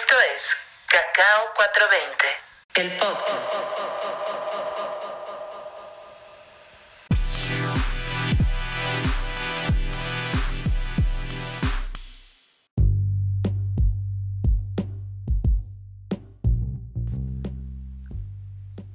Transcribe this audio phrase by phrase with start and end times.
[0.00, 0.56] Esto es
[0.86, 3.54] Cacao 420, el podcast.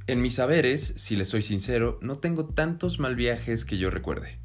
[0.08, 4.40] En mis saberes, si les soy sincero, no tengo tantos mal viajes que yo recuerde.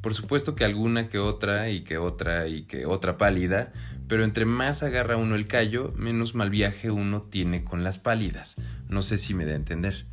[0.00, 3.72] Por supuesto que alguna que otra y que otra y que otra pálida,
[4.10, 8.56] pero entre más agarra uno el callo, menos mal viaje uno tiene con las pálidas.
[8.88, 10.04] No sé si me da a entender.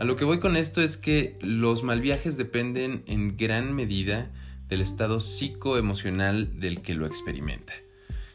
[0.00, 4.32] A lo que voy con esto es que los mal viajes dependen en gran medida
[4.66, 7.72] del estado psicoemocional del que lo experimenta.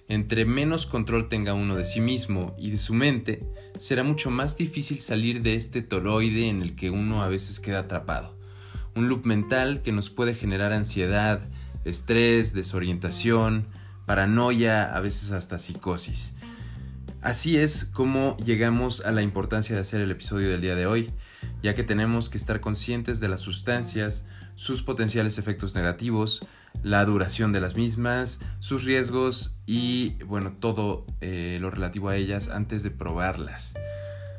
[0.08, 3.46] Entre menos control tenga uno de sí mismo y de su mente,
[3.78, 7.80] será mucho más difícil salir de este toroide en el que uno a veces queda
[7.80, 8.40] atrapado.
[8.96, 11.50] Un loop mental que nos puede generar ansiedad,
[11.84, 13.68] estrés, desorientación,
[14.06, 16.34] paranoia, a veces hasta psicosis.
[17.22, 21.12] Así es como llegamos a la importancia de hacer el episodio del día de hoy,
[21.64, 26.46] ya que tenemos que estar conscientes de las sustancias, sus potenciales efectos negativos,
[26.84, 32.50] la duración de las mismas, sus riesgos y bueno, todo eh, lo relativo a ellas
[32.50, 33.74] antes de probarlas.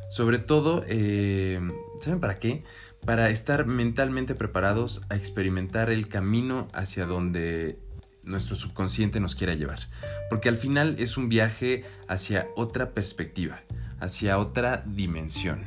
[0.09, 1.61] Sobre todo, eh,
[2.01, 2.63] ¿saben para qué?
[3.05, 7.81] Para estar mentalmente preparados a experimentar el camino hacia donde
[8.27, 9.81] nuestro subconsciente nos quiera llevar.
[10.29, 13.63] Porque al final es un viaje hacia otra perspectiva,
[14.01, 15.65] hacia otra dimensión.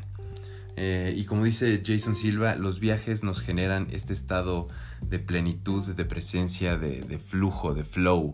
[0.75, 4.67] Eh, y como dice Jason Silva, los viajes nos generan este estado
[5.01, 8.33] de plenitud, de presencia, de, flujo, de flow,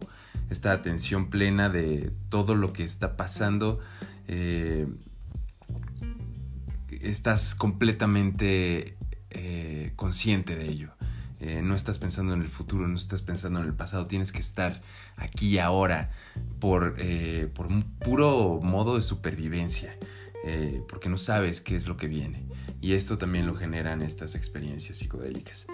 [0.50, 3.80] esta atención plena de todo lo que está pasando.
[4.28, 4.88] Eh,
[7.02, 8.98] estás completamente
[9.32, 10.95] eh, consciente de ello.
[11.39, 14.39] Eh, no estás pensando en el futuro, no estás pensando en el pasado, tienes que
[14.39, 14.81] estar
[15.17, 16.11] aquí ahora
[16.59, 16.95] por,
[17.53, 19.97] por un puro modo de supervivencia,
[20.88, 22.45] porque no sabes qué es lo que viene.
[22.86, 25.66] Y esto también lo generan estas experiencias psicodélicas.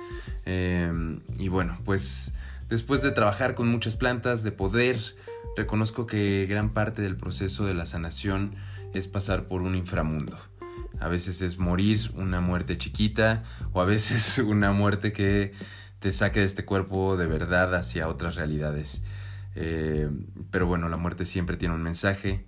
[0.46, 2.34] Em, y bueno, pues
[2.69, 4.97] después de trabajar con muchas plantas, de poder,
[5.57, 8.56] reconozco que gran parte del proceso de la sanación
[8.94, 10.38] es pasar por un inframundo.
[11.01, 15.53] A veces es morir una muerte chiquita o a veces una muerte que
[16.00, 19.01] te saque de este cuerpo de verdad hacia otras realidades.
[19.56, 22.45] Em, pero bueno, la muerte siempre tiene un mensaje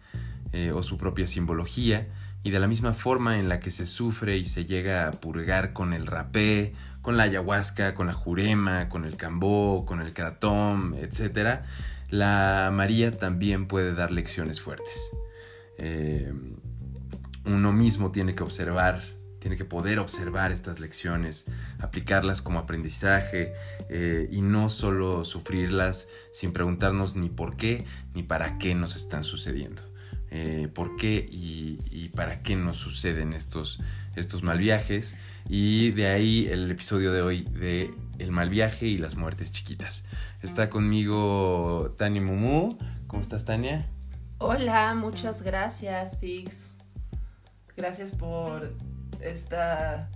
[0.54, 2.08] eh, o su propia simbología
[2.44, 5.74] y de la misma forma en la que se sufre y se llega a purgar
[5.74, 10.94] con el rapé, con la ayahuasca, con la jurema, con el cambó, con el kratom,
[10.96, 11.62] etc.,
[12.10, 15.12] la María también puede dar lecciones fuertes.
[15.80, 16.32] Eh,
[17.46, 19.04] uno mismo tiene que observar,
[19.40, 21.46] tiene que poder observar estas lecciones,
[21.80, 23.54] aplicarlas como aprendizaje
[23.90, 29.24] eh, y no solo sufrirlas sin preguntarnos ni por qué ni para qué nos están
[29.24, 29.82] sucediendo.
[30.36, 33.80] Eh, por qué y, para qué nos suceden estos,
[34.16, 35.16] estos mal viajes.
[35.48, 40.06] Y de ahí el episodio de hoy de El mal viaje y las muertes chiquitas.
[40.42, 42.78] Está conmigo Tania Mumu.
[43.06, 43.88] ¿Cómo estás, Tania?
[44.40, 46.72] Hola, muchas gracias, Fix.
[47.76, 48.72] Gracias por
[49.20, 50.10] esta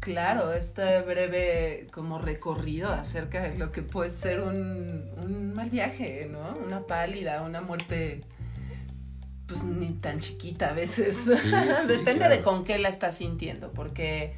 [0.00, 6.28] claro, este breve como recorrido acerca de lo que puede ser un, un, mal viaje,
[6.30, 6.58] ¿no?
[6.58, 8.22] Una pálida, una muerte
[9.46, 11.26] pues ni tan chiquita a veces.
[11.86, 14.34] Depende de con qué la estás sintiendo, porque,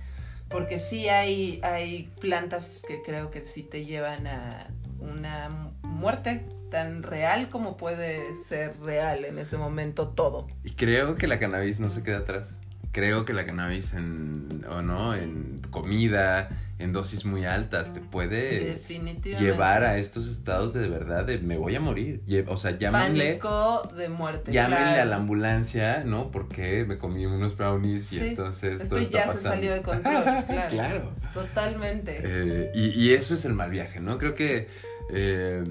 [0.50, 4.68] porque sí hay, hay plantas que creo que sí te llevan a
[4.98, 10.48] una muerte tan real como puede ser real en ese momento todo.
[10.64, 12.56] Y creo que la cannabis no se queda atrás
[12.94, 16.48] creo que la cannabis en, o no, en comida,
[16.78, 18.78] en dosis muy altas, te puede
[19.20, 22.22] llevar a estos estados de, verdad de me voy a morir.
[22.46, 23.34] O sea, llámenle.
[23.34, 24.52] Pánico de muerte.
[24.52, 26.30] Llámenle a la ambulancia, ¿no?
[26.30, 28.80] Porque me comí unos brownies y entonces.
[28.80, 30.22] Esto ya se salió de control.
[30.46, 30.68] Claro.
[30.68, 31.12] claro.
[31.34, 32.20] Totalmente.
[32.22, 34.18] Eh, y, eso es el mal viaje, ¿no?
[34.18, 34.68] Creo que
[35.10, 35.64] eh,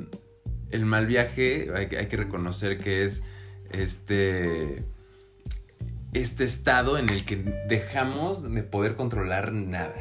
[0.73, 3.23] el mal viaje hay, hay que reconocer que es
[3.72, 4.83] este
[6.13, 7.38] este estado en el que
[7.68, 9.95] dejamos de poder controlar nada.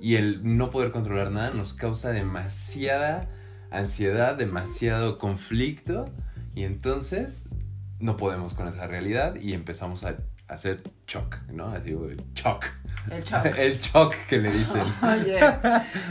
[0.00, 3.28] Y el no poder controlar nada nos causa demasiada
[3.70, 6.06] ansiedad, demasiado conflicto.
[6.54, 7.50] Y entonces
[8.00, 10.16] no podemos con esa realidad y empezamos a
[10.48, 11.68] hacer shock, ¿no?
[11.68, 11.94] Así,
[12.34, 12.64] shock.
[13.10, 13.46] El shock.
[13.56, 14.82] El shock que le dicen.
[15.02, 15.40] Oye,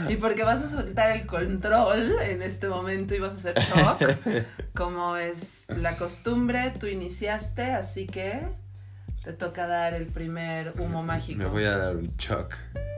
[0.08, 4.44] y porque vas a soltar el control en este momento y vas a hacer shock,
[4.74, 8.42] como es la costumbre, tú iniciaste, así que
[9.24, 11.38] te toca dar el primer humo mágico.
[11.38, 12.54] Me voy a dar un shock.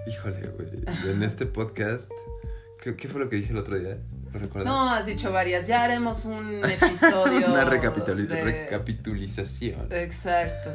[0.07, 0.69] Híjole, güey.
[1.11, 2.11] En este podcast,
[2.83, 3.99] ¿qué, fue lo que dije el otro día?
[4.33, 4.67] ¿Lo recuerdas?
[4.73, 5.67] No, has dicho varias.
[5.67, 7.47] Ya haremos un episodio.
[7.47, 9.89] Una de- recapitulización.
[9.91, 10.71] Exacto.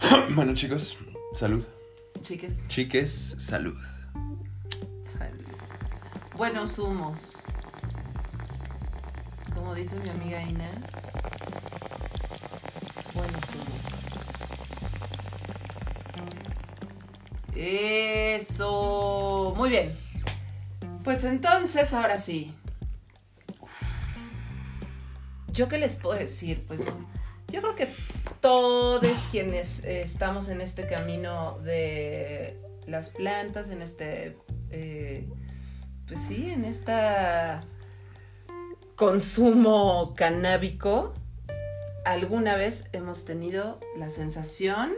[0.34, 0.96] bueno, chicos,
[1.34, 1.64] salud.
[2.22, 3.76] Chiques, Chiques, salud.
[5.02, 5.44] salud.
[6.36, 7.42] Buenos humos.
[9.52, 10.70] Como dice mi amiga Ina.
[13.12, 14.06] Buenos humos.
[17.56, 19.54] Eso.
[19.56, 19.92] Muy bien.
[21.02, 22.54] Pues entonces, ahora sí.
[25.48, 26.64] ¿Yo qué les puedo decir?
[26.68, 27.00] Pues
[27.48, 27.92] yo creo que
[28.42, 34.36] todos quienes estamos en este camino de las plantas, en este,
[34.70, 35.28] eh,
[36.06, 37.64] pues sí, en esta
[38.96, 41.14] consumo canábico,
[42.04, 44.92] alguna vez hemos tenido la sensación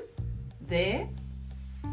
[0.60, 1.10] de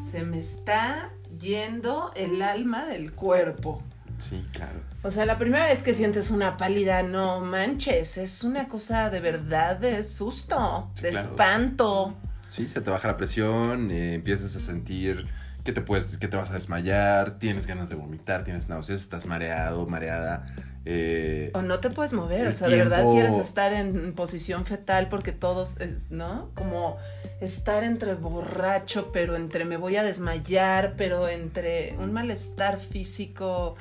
[0.09, 3.83] se me está yendo el alma del cuerpo.
[4.22, 4.80] Sí, claro.
[5.04, 9.20] O sea, la primera vez que sientes una pálida, no manches, es una cosa de
[9.20, 11.30] verdad de susto, Sí, de claro.
[11.32, 12.16] espanto.
[12.50, 15.28] Sí, se te baja la presión, eh, empiezas a sentir
[15.64, 19.26] que te puedes, que te vas a desmayar, tienes ganas de vomitar, tienes náuseas, estás
[19.26, 20.46] mareado, mareada.
[20.84, 25.10] eh, O no te puedes mover, o sea, de verdad quieres estar en posición fetal
[25.10, 26.50] porque todos, es- ¿no?
[26.56, 26.98] Como
[27.40, 33.76] estar entre borracho, pero entre me voy a desmayar, pero entre un malestar físico.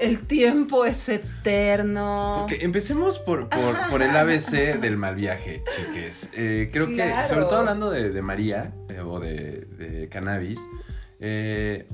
[0.00, 2.46] El tiempo es eterno.
[2.48, 6.30] Porque empecemos por, por, por el ABC del mal viaje, chiques.
[6.34, 7.26] Eh, creo que, Claro.
[7.28, 10.60] sobre todo hablando de, de María eh, o de, de cannabis,
[11.20, 11.88] eh,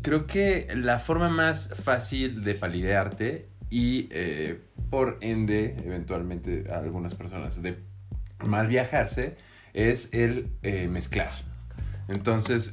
[0.00, 4.08] creo que la forma más fácil de palidearte y
[4.90, 7.78] por ende, eventualmente a algunas personas, de
[8.46, 9.36] mal viajarse
[9.72, 10.48] es el
[10.90, 11.30] mezclar.
[12.08, 12.72] Entonces,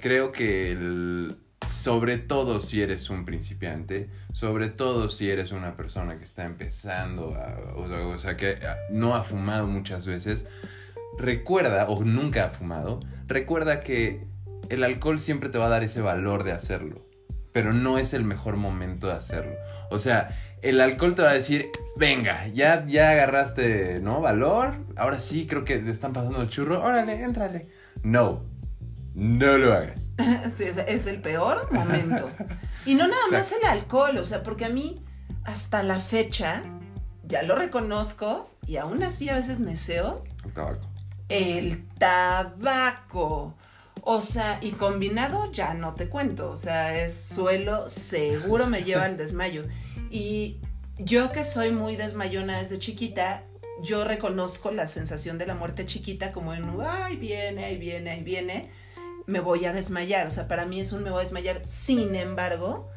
[0.00, 1.36] creo que el-
[1.66, 7.34] sobre todo si eres un principiante, sobre todo si eres una persona que está empezando,
[7.34, 10.46] a- o, sea, que ah, no ha fumado muchas veces,
[11.18, 14.26] recuerda, o nunca ha fumado, recuerda que
[14.70, 17.06] el alcohol siempre te va a dar ese valor de hacerlo,
[17.52, 19.52] pero no es el mejor momento de hacerlo.
[19.90, 20.28] O sea,
[20.62, 24.20] el alcohol te va a decir, venga, ya, ya agarraste, ¿no?
[24.22, 27.68] Valor, ahora sí creo que te están pasando el churro, órale, éntrale.
[28.02, 28.44] No,
[29.14, 30.08] no lo hagas.
[30.56, 32.30] Sí, es, es el peor momento.
[32.86, 35.02] Y no nada más el alcohol, o sea, porque a mí
[35.44, 36.62] hasta la fecha,
[37.24, 40.88] ya lo reconozco y aún así a veces neseo, El tabaco.
[41.28, 43.54] el tabaco.
[44.02, 49.04] O sea, y combinado ya no te cuento, o sea, es suelo, seguro me lleva
[49.04, 49.64] al desmayo.
[50.10, 50.58] Y
[50.98, 53.42] yo que soy muy desmayona desde chiquita,
[53.82, 58.22] yo reconozco la sensación de la muerte chiquita como en, ay, viene, ahí viene, ahí
[58.22, 58.70] viene,
[59.26, 60.26] me voy a desmayar.
[60.26, 61.60] O sea, para mí es un me voy a desmayar.
[61.64, 62.88] Sin embargo,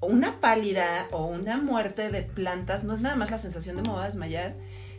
[0.00, 3.90] una pálida o una muerte de plantas no es nada más la sensación de me
[3.90, 4.54] voy a desmayar,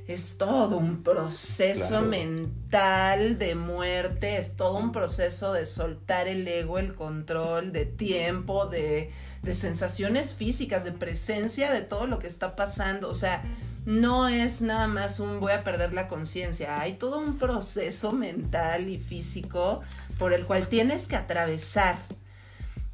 [0.08, 2.06] es todo un proceso Claro.
[2.08, 8.68] mental de muerte, es todo un proceso de soltar el ego, el control, de tiempo,
[8.68, 9.12] de,
[9.44, 13.10] de sensaciones físicas, de presencia de todo lo que está pasando.
[13.10, 13.44] O sea,
[13.86, 18.90] no es nada más un voy a perder la conciencia, hay todo un proceso mental
[18.90, 19.82] y físico
[20.18, 21.98] por el cual tienes que atravesar.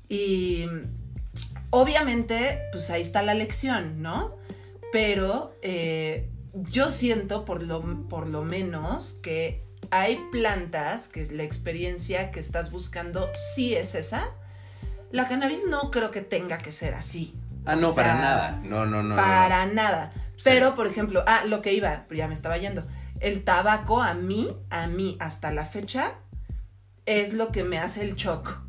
[0.10, 0.68] Y
[1.70, 4.36] obviamente, pues ahí está la lección, ¿no?
[4.92, 12.32] Pero eh, yo siento por lo, por lo menos que hay plantas que la experiencia
[12.32, 14.30] que estás buscando sí es esa.
[15.12, 17.36] La cannabis no creo que tenga que ser así.
[17.66, 18.62] Ah, O no, para nada.
[18.64, 19.16] No, no, no.
[19.16, 19.74] para no.
[19.74, 20.14] nada.
[20.36, 20.44] Sí.
[20.46, 22.86] Pero, por ejemplo, ah, lo que iba, ya me estaba yendo.
[23.20, 26.16] El tabaco a mí, a mí, hasta la fecha,
[27.06, 28.60] es lo que me hace el shock.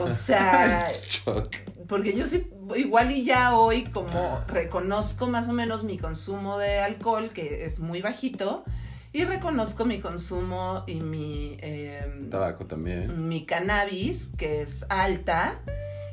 [0.00, 1.54] O sea, Choc.
[1.88, 2.46] porque yo sí,
[2.76, 7.80] igual y ya hoy, como reconozco más o menos mi consumo de alcohol, que es
[7.80, 8.64] muy bajito,
[9.12, 13.28] y reconozco mi consumo y mi, eh, Tabaco también.
[13.28, 15.60] mi cannabis, que es alta,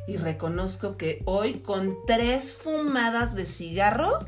[0.07, 4.19] y reconozco que hoy con tres fumadas de cigarro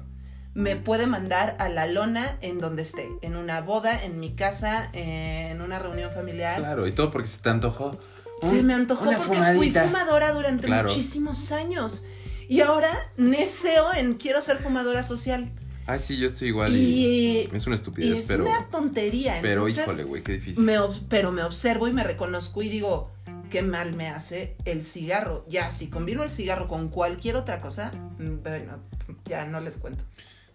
[0.53, 4.89] me puede mandar a la lona en donde esté, en una boda, en mi casa,
[4.93, 6.60] en una reunión familiar.
[6.60, 7.98] Claro, y todo porque se te antojó.
[8.41, 9.81] Se me antojó porque fumadita.
[9.81, 10.89] fui fumadora durante Claro.
[10.89, 12.05] muchísimos años.
[12.50, 15.50] Y ahora neseo en quiero ser fumadora social.
[15.88, 16.75] Ay, sí, yo estoy igual.
[16.75, 16.77] Y...
[16.77, 18.45] Y, Es una estupidez, es pero.
[18.45, 19.39] una tontería.
[19.41, 20.63] Pero Entonces, híjole, güey, qué difícil.
[20.63, 20.77] me
[21.10, 23.12] pero me observo y me reconozco y digo,
[23.50, 25.45] qué mal me hace el cigarro.
[25.50, 28.79] Ya, si combino el cigarro con cualquier otra cosa, mm, bueno,
[29.25, 30.03] ya no les cuento.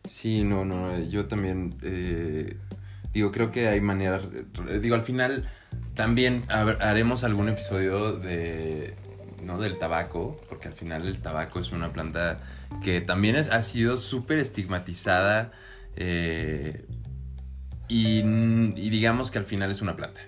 [0.09, 2.57] Sí, no, no, yo también eh,
[3.13, 4.23] digo, creo que hay maneras,
[4.69, 5.49] eh, digo, al final
[5.95, 8.95] también ha- haremos algún episodio de,
[9.45, 9.59] ¿no?
[9.61, 12.39] Del tabaco, porque al final el tabaco es una planta
[12.83, 15.53] que también ha sido súper estigmatizada
[15.97, 16.85] eh,
[17.89, 18.23] y
[18.91, 20.21] digamos que al final es una planta.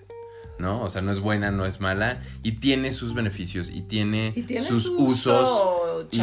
[0.61, 0.83] ¿No?
[0.83, 4.43] O sea, no es buena, no es mala y tiene sus beneficios y tiene, Y
[4.43, 6.19] tiene sus su usos uso y-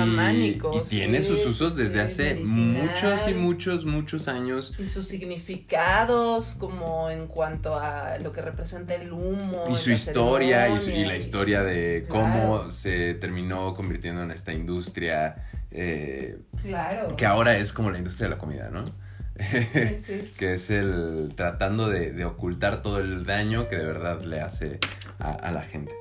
[0.89, 2.83] tiene sí, sus usos desde sí, hace medicinal.
[2.83, 4.73] muchos y muchos, muchos años.
[4.77, 9.65] Y sus significados, como en cuanto a lo que representa el humo.
[9.69, 12.71] Y su historia y, su- y la historia de cómo Claro.
[12.71, 17.15] se terminó convirtiendo en esta industria eh, Claro.
[17.17, 18.85] que ahora es como la industria de la comida, ¿no?
[19.71, 20.31] Sí, sí.
[20.37, 24.79] que es el tratando de, de ocultar todo el daño que de verdad le hace
[25.19, 25.93] a, a la gente.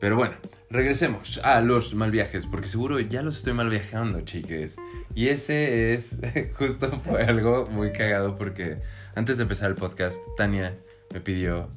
[0.00, 0.34] Pero bueno,
[0.68, 4.76] regresemos a los mal viajes, porque seguro ya los estoy mal viajando, chiques.
[5.14, 6.18] Y ese es,
[6.54, 8.78] justo fue algo muy cagado porque
[9.14, 10.76] antes de empezar el podcast, Tania
[11.12, 11.70] me pidió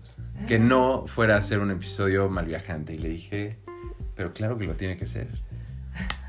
[0.48, 3.58] que no fuera a hacer un episodio mal viajante y le dije,
[4.16, 5.28] pero claro que lo tiene que ser.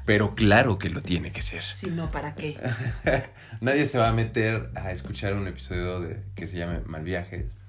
[0.08, 1.62] Pero claro que lo tiene que ser.
[1.62, 2.56] Si no, ¿para qué?
[3.60, 7.60] Nadie se va a meter a escuchar un episodio de que se llame Mal Viajes.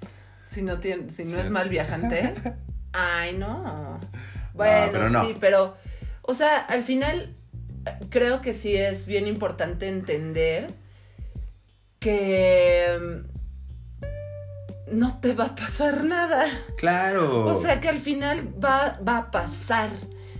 [0.45, 1.39] Si no, tiene, si no Sí.
[1.41, 2.33] es mal viajante.
[2.93, 3.99] Ay, no.
[4.53, 5.25] Bueno, pero no.
[5.25, 5.75] sí, pero,
[6.21, 7.35] o sea, al final
[8.09, 10.73] creo que sí es bien importante entender
[11.99, 13.25] que
[14.87, 16.45] mm, no te va a pasar nada.
[16.77, 17.47] Claro.
[17.47, 19.89] O sea que al final va, va a pasar.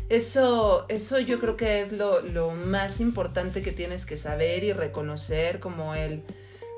[0.09, 4.73] Eso, eso yo creo que es lo, lo más importante que tienes que saber y
[4.73, 6.23] reconocer como el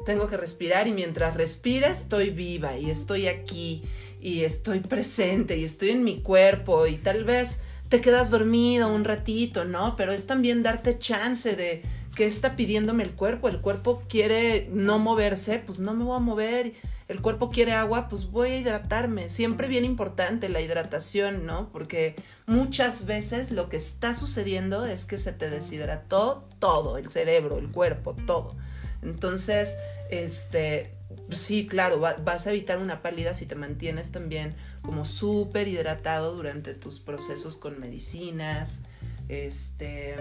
[0.05, 3.81] tengo que respirar y mientras respira estoy viva y estoy aquí
[4.19, 9.03] y estoy presente y estoy en mi cuerpo y tal vez te quedas dormido un
[9.03, 9.95] ratito, ¿no?
[9.97, 11.81] Pero es también darte chance de
[12.15, 13.49] que está pidiéndome el cuerpo.
[13.49, 16.73] El cuerpo quiere no moverse, pues no me voy a mover.
[17.11, 19.29] El cuerpo quiere agua, pues voy a hidratarme.
[19.29, 21.69] Siempre bien importante la hidratación, ¿no?
[21.73, 22.15] Porque
[22.47, 27.69] muchas veces lo que está sucediendo es que se te deshidrató todo, el cerebro, el
[27.69, 28.55] cuerpo, todo.
[29.01, 29.77] Entonces,
[30.09, 30.93] este,
[31.31, 36.33] sí, claro, va- vas a evitar una pálida si te mantienes también como súper hidratado
[36.35, 38.83] durante tus procesos con medicinas.
[39.27, 40.15] Este,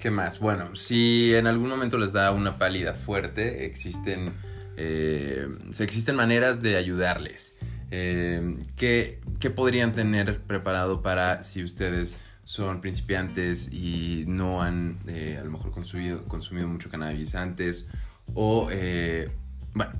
[0.00, 0.40] ¿Qué más?
[0.40, 4.34] Bueno, si en algún momento les da una pálida fuerte, existen,
[4.76, 7.54] eh, existen maneras de ayudarles.
[7.90, 15.38] Eh, ¿qué, qué podrían tener preparado para si ustedes son principiantes y no han eh,
[15.40, 17.88] a lo mejor consumido, consumido mucho cannabis antes?
[18.34, 19.30] O, eh,
[19.74, 19.92] bueno,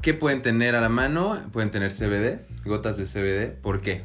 [0.00, 1.38] ¿qué pueden tener a la mano?
[1.52, 3.60] Pueden tener CBD, gotas de CBD.
[3.60, 4.02] ¿Por qué?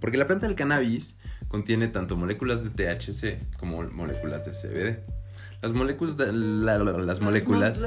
[0.00, 5.21] Porque la planta del cannabis contiene tanto moléculas de THC como moléculas de CBD.
[5.62, 7.78] Las moléculas de, la- la- las moléculas,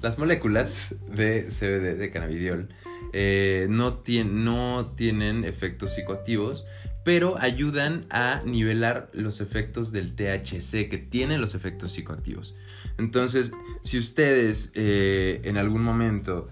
[0.00, 2.68] las moléculas de CBD, de cannabidiol,
[3.12, 6.64] eh, no, tien- no tienen efectos psicoactivos,
[7.04, 12.54] pero ayudan a nivelar los efectos del THC, que tiene los efectos psicoactivos.
[12.96, 13.52] Entonces,
[13.84, 16.48] si ustedes eh, en algún momento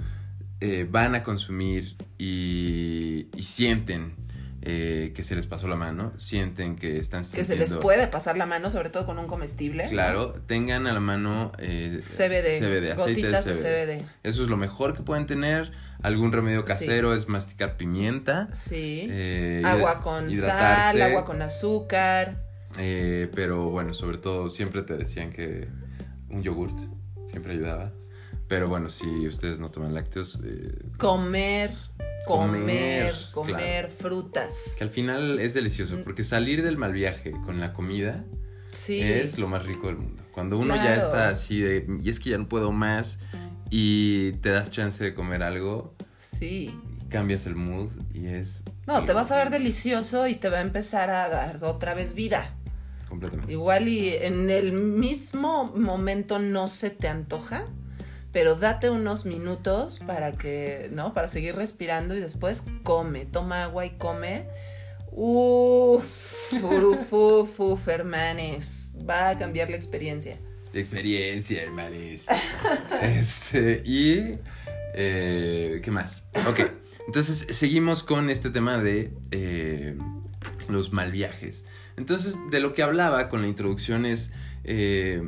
[0.60, 4.14] eh, van a consumir y, y sienten
[4.62, 8.06] eh, que se les pasó la mano, sienten que están Que se les sintiendo- puede
[8.08, 9.86] pasar la mano, sobre todo con un comestible.
[9.88, 13.98] Claro, tengan a la mano eh, CBD, CBD, aceite gotitas de CBD.
[14.00, 14.06] CBD.
[14.22, 15.72] Eso es lo mejor que pueden tener.
[16.02, 16.66] Algún remedio Sí.
[16.66, 18.48] casero es masticar pimienta.
[18.52, 19.06] Sí.
[19.10, 22.42] eh, agua con hidratarse, sal, agua con azúcar.
[22.78, 25.68] eh, pero bueno, sobre todo siempre te decían que
[26.28, 26.78] un yogurt
[27.26, 27.92] siempre ayudaba.
[28.50, 31.70] Pero bueno, si ustedes no toman lácteos, eh, Comer,
[32.26, 34.74] comer, Comer, comer, frutas.
[34.76, 36.02] que al final es delicioso, Mm.
[36.02, 38.24] porque salir del mal viaje con la comida
[38.72, 39.00] Sí.
[39.00, 40.24] es lo más rico del mundo.
[40.32, 43.20] Cuando uno ya está así de, y es que ya no puedo más,
[43.70, 46.74] y te das chance de comer algo, Sí.
[47.00, 48.64] y cambias el mood y es...
[48.88, 52.14] No, te vas a ver delicioso y te va a empezar a dar otra vez
[52.14, 52.52] vida.
[53.08, 53.52] Completamente.
[53.52, 57.64] Igual y en el mismo momento no se te antoja,
[58.32, 61.14] pero date unos minutos para que, ¿no?
[61.14, 64.46] Para seguir respirando y después come, toma agua y come.
[65.12, 68.92] Uf, uf, uf, uf, hermanes.
[69.08, 70.38] Va a cambiar la experiencia.
[70.72, 72.26] Experiencia, hermanes.
[73.02, 74.38] este, y...
[74.94, 76.22] eh, ¿Qué más?
[76.46, 76.60] Ok,
[77.06, 79.96] entonces seguimos con este tema de eh,
[80.68, 81.64] los mal viajes.
[81.96, 84.32] Entonces, de lo que hablaba con la introducción es
[84.64, 85.22] eh,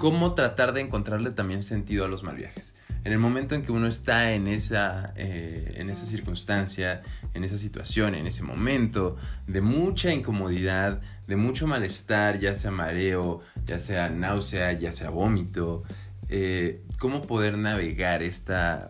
[0.00, 2.74] cómo tratar de encontrarle también sentido a los mal viajes.
[3.04, 7.02] En el momento en que uno está en esa, eh, en esa circunstancia,
[7.34, 13.42] en esa situación, en ese momento de mucha incomodidad, de mucho malestar, ya sea mareo,
[13.66, 15.82] ya sea náusea, ya sea vómito,
[16.30, 18.88] eh, cómo poder navegar esta,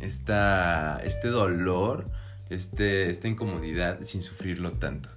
[0.00, 2.10] esta, este dolor,
[2.48, 5.10] este, esta incomodidad sin sufrirlo tanto.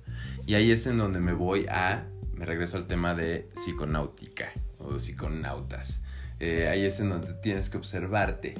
[0.45, 4.51] Y ahí es en donde me voy a me regreso al tema de psiconáutica
[4.83, 6.01] o psiconautas.
[6.39, 8.55] Eh, ahí es en donde tienes que observarte,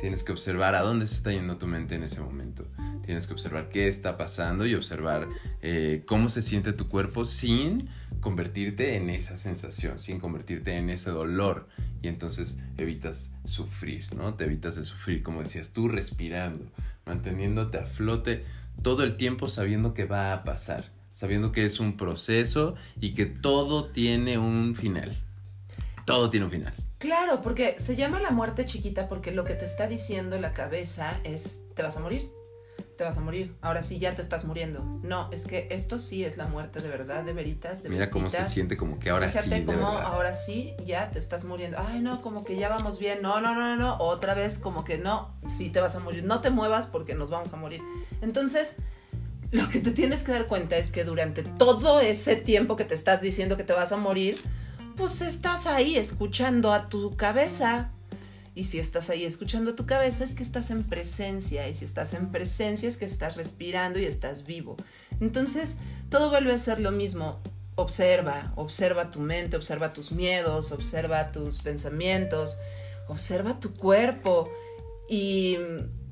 [0.00, 2.66] tienes que observar a dónde se está yendo tu mente en ese momento.
[3.04, 5.28] Tienes que observar qué está pasando y observar
[5.60, 7.88] eh, cómo se siente tu cuerpo sin
[8.20, 11.68] convertirte en esa sensación, sin convertirte en ese dolor.
[12.00, 14.34] Y entonces evitas sufrir, ¿no?
[14.34, 16.64] Te evitas de sufrir, como decías tú, respirando,
[17.04, 18.44] manteniéndote a flote
[18.80, 23.26] todo el tiempo sabiendo que va a pasar, sabiendo que es un proceso y que
[23.26, 25.16] todo tiene un final.
[26.04, 26.74] Todo tiene un final.
[26.98, 31.18] Claro, porque se llama la muerte chiquita porque lo que te está diciendo la cabeza
[31.24, 32.30] es, te vas a morir,
[32.96, 34.84] te vas a morir, ahora sí ya te estás muriendo.
[35.02, 38.30] No, es que esto sí es la muerte de verdad, de veritas, de Mira cómo
[38.30, 40.06] se siente como que ahora Fíjate sí, de cómo verdad.
[40.06, 41.78] ahora sí ya te estás muriendo.
[41.80, 43.20] Ay, no, como que ya vamos bien.
[43.20, 46.22] No, no, no, no, otra vez como que no, sí te vas a morir.
[46.22, 47.80] No te muevas porque nos vamos a morir.
[48.20, 48.76] Entonces,
[49.50, 52.94] lo que te tienes que dar cuenta es que durante todo ese tiempo que te
[52.94, 54.38] estás diciendo que te vas a morir,
[54.96, 57.90] pues estás ahí escuchando a tu cabeza.
[58.54, 61.68] Y si estás ahí escuchando a tu cabeza es que estás en presencia.
[61.68, 64.76] Y si estás en presencia es que estás respirando y estás vivo.
[65.20, 65.78] Entonces,
[66.10, 67.40] todo vuelve a ser lo mismo.
[67.74, 72.58] Observa, observa tu mente, observa tus miedos, observa tus pensamientos,
[73.08, 74.52] observa tu cuerpo.
[75.08, 75.56] Y,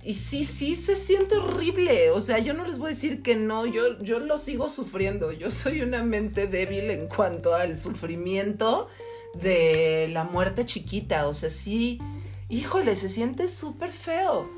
[0.03, 2.11] y sí, sí, se siente horrible.
[2.11, 5.33] O sea, yo no les voy a decir que no, yo, yo lo sigo sufriendo.
[5.33, 8.89] Yo soy una mente débil en cuanto al sufrimiento
[9.35, 11.29] de la muerte chiquita.
[11.29, 12.01] O sea, sí,
[12.49, 14.49] híjole, se siente súper feo.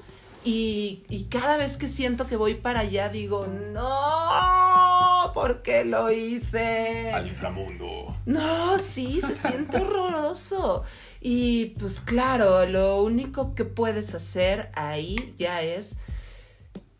[0.45, 6.11] Y, y cada vez que siento que voy para allá digo, no, ¿por qué lo
[6.11, 7.13] hice?
[7.13, 8.17] Al inframundo.
[8.27, 10.85] No, sí, se siente horroroso.
[11.25, 15.99] Y pues claro, lo único que puedes hacer ahí ya es,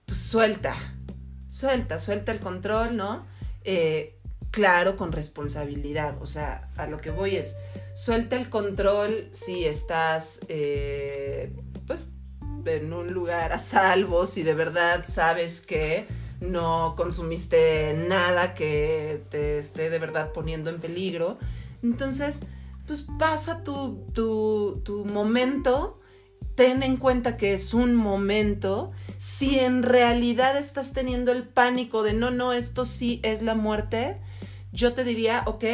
[0.07, 0.77] pues suelta,
[1.49, 3.27] suelta, suelta el control, ¿no?
[3.65, 4.17] Eh,
[4.53, 6.23] claro, con responsabilidad.
[6.23, 7.57] O sea, a lo que voy es,
[7.95, 11.53] suelta el control si estás, eh,
[11.89, 12.13] pues,
[12.65, 16.07] en un lugar a salvo, si de verdad sabes que
[16.41, 21.39] no consumiste nada que te esté de verdad poniendo en peligro.
[21.83, 22.43] Entonces,
[22.87, 26.01] pues pasa tu, tu, tu momento,
[26.55, 28.93] ten en cuenta que es un momento.
[29.19, 34.21] Si en realidad estás teniendo el pánico de no, no, esto sí es la muerte,
[34.73, 35.65] yo te diría, ok,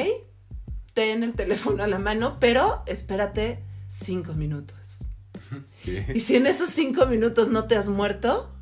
[0.92, 5.07] ten el teléfono a la mano, pero espérate cinco minutos.
[5.85, 6.07] ¿Qué?
[6.14, 8.53] Y si en esos cinco minutos no te has muerto,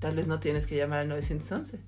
[0.00, 1.80] tal vez no tienes que llamar al 911.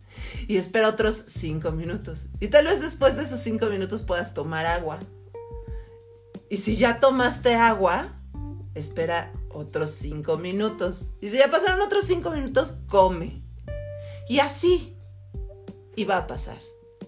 [0.46, 2.28] Y espera otros cinco minutos.
[2.40, 4.98] Y tal vez después de esos cinco minutos puedas tomar agua.
[6.50, 8.12] Y si ya tomaste agua,
[8.74, 11.12] espera otros cinco minutos.
[11.20, 13.42] Y si ya pasaron otros cinco minutos, come.
[14.28, 14.94] Y así.
[16.08, 16.58] Va a pasar.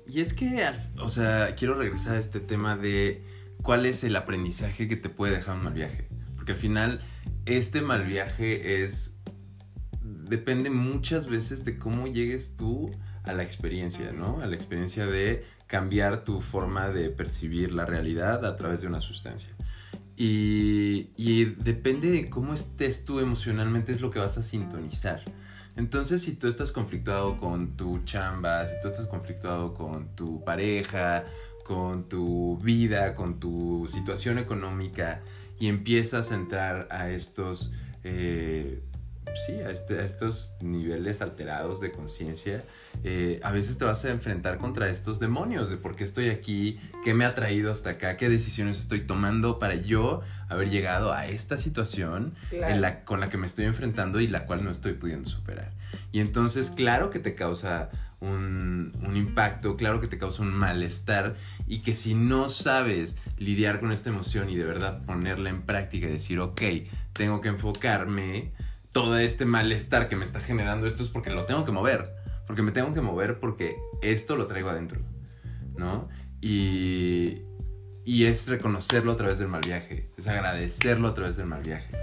[0.08, 3.24] Y es que, o sea, quiero regresar a este tema de
[3.62, 6.08] cuál es el aprendizaje que te puede dejar un mal viaje.
[6.34, 7.00] Porque al final,
[7.46, 9.14] este mal viaje es.
[10.02, 12.90] depende muchas veces de cómo llegues tú
[13.22, 14.40] a la experiencia, ¿no?
[14.40, 18.98] A la experiencia de cambiar tu forma de percibir la realidad a través de una
[18.98, 19.50] sustancia.
[20.16, 25.22] Y, y depende de cómo estés tú emocionalmente, es lo que vas a sintonizar.
[25.76, 31.24] Entonces, si tú estás conflictuado con tu chamba, si tú estás conflictuado con tu pareja,
[31.64, 35.22] con tu vida, con tu situación económica,
[35.60, 38.82] y empiezas a entrar a estos, eh,
[39.34, 42.64] sí, a, este- a estos niveles alterados de conciencia,
[43.04, 46.78] eh, a veces te vas a enfrentar contra estos demonios de por qué estoy aquí,
[47.04, 51.26] qué me ha traído hasta acá, qué decisiones estoy tomando para yo haber llegado a
[51.26, 52.34] esta situación
[52.72, 55.70] en la, con la que me estoy enfrentando y la cual no estoy pudiendo superar.
[56.12, 57.90] Y entonces, claro que te causa
[58.20, 61.34] un, un impacto, claro que te causa un malestar
[61.66, 66.06] y que si no sabes lidiar con esta emoción y de verdad ponerla en práctica
[66.06, 66.60] y decir, ok,
[67.14, 68.52] tengo que enfocarme,
[68.92, 72.14] todo este malestar que me está generando esto es porque lo tengo que mover,
[72.46, 75.00] porque me tengo que mover porque esto lo traigo adentro,
[75.76, 76.08] ¿no?
[76.40, 77.42] Y,
[78.04, 81.94] y es reconocerlo a través del mal viaje, es agradecerlo a través del mal viaje,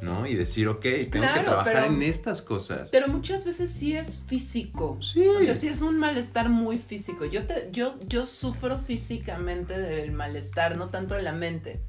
[0.00, 0.26] ¿no?
[0.26, 2.90] Y decir, ok, tengo que trabajar pero- en estas cosas.
[2.90, 4.98] Pero muchas veces sí es físico.
[5.02, 5.26] Sí.
[5.26, 7.24] O sea, sí es un malestar muy físico.
[7.24, 11.80] Yo, te, yo, yo sufro físicamente del malestar, no tanto en la mente.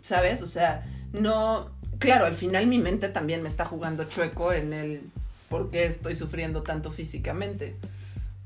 [0.00, 0.42] ¿Sabes?
[0.42, 1.78] O sea, no.
[2.00, 5.02] Claro, al final mi mente también me está jugando chueco en el
[5.48, 7.76] por qué estoy sufriendo tanto físicamente.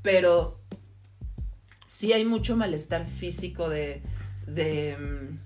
[0.01, 0.59] Pero
[1.87, 4.01] sí hay mucho malestar físico de.
[4.45, 4.97] de.
[4.97, 5.45] mm,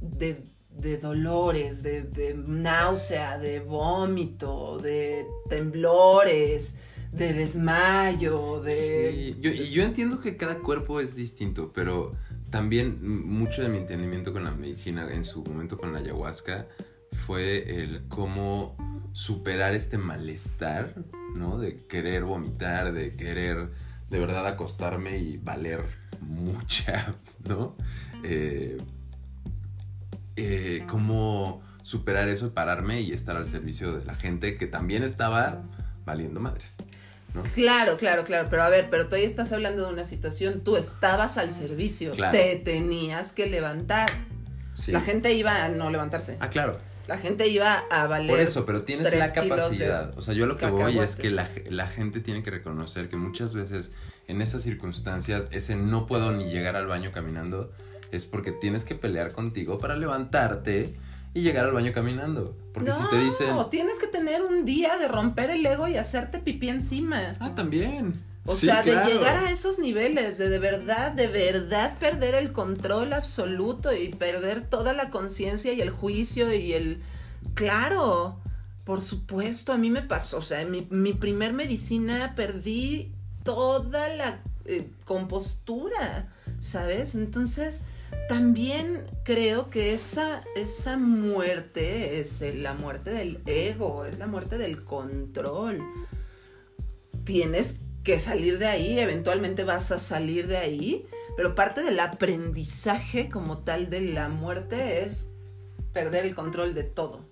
[0.00, 6.76] de, de dolores, de, de náusea, de vómito, de temblores,
[7.12, 9.10] de desmayo, de...
[9.10, 12.14] Sí, yo, y yo entiendo que cada cuerpo es distinto, pero
[12.50, 16.66] también mucho de mi entendimiento con la medicina en su momento con la ayahuasca
[17.16, 18.76] fue el cómo
[19.12, 20.94] superar este malestar,
[21.34, 21.58] ¿no?
[21.58, 23.70] De querer vomitar, de querer
[24.10, 25.84] de verdad acostarme y valer
[26.20, 27.14] mucha,
[27.48, 27.74] ¿no?
[28.22, 28.78] Eh,
[30.36, 35.62] eh, cómo superar eso, pararme y estar al servicio de la gente que también estaba
[36.04, 36.76] valiendo madres.
[37.34, 37.42] ¿no?
[37.42, 40.76] Claro, claro, claro, pero a ver, pero tú ahí estás hablando de una situación, tú
[40.76, 42.36] estabas al servicio, Claro.
[42.36, 44.10] te tenías que levantar.
[44.74, 44.92] Sí.
[44.92, 46.36] La gente iba a no levantarse.
[46.40, 46.78] Ah, claro.
[47.06, 48.30] La gente iba a valer.
[48.30, 50.16] Por eso, pero tienes la capacidad.
[50.18, 53.08] O sea, yo a lo que voy es que la, la gente tiene que reconocer
[53.08, 53.90] que muchas veces
[54.26, 57.70] en esas circunstancias ese no puedo ni llegar al baño caminando
[58.12, 60.94] es porque tienes que pelear contigo para levantarte
[61.34, 62.56] y llegar al baño caminando.
[62.72, 65.96] Porque si te dicen, No, tienes que tener un día de romper el ego y
[65.96, 67.34] hacerte pipí encima.
[67.40, 68.14] ah, también.
[68.46, 69.08] O Sí, sea, claro.
[69.08, 74.08] de llegar a esos niveles, de de verdad, de verdad perder el control absoluto y
[74.08, 77.02] perder toda la conciencia y el juicio y el...
[77.54, 78.40] Claro,
[78.84, 84.08] por supuesto, a mí me pasó, o sea, en mi, mi primer medicina perdí toda
[84.08, 87.14] la eh, compostura, ¿sabes?
[87.14, 87.84] Entonces,
[88.28, 94.84] también creo que esa, esa muerte es la muerte del ego, es la muerte del
[94.84, 95.80] control.
[97.24, 101.04] Tienes que salir de ahí, eventualmente vas a salir de ahí,
[101.36, 105.30] pero parte del aprendizaje como tal de la muerte es
[105.92, 107.28] perder el control de todo.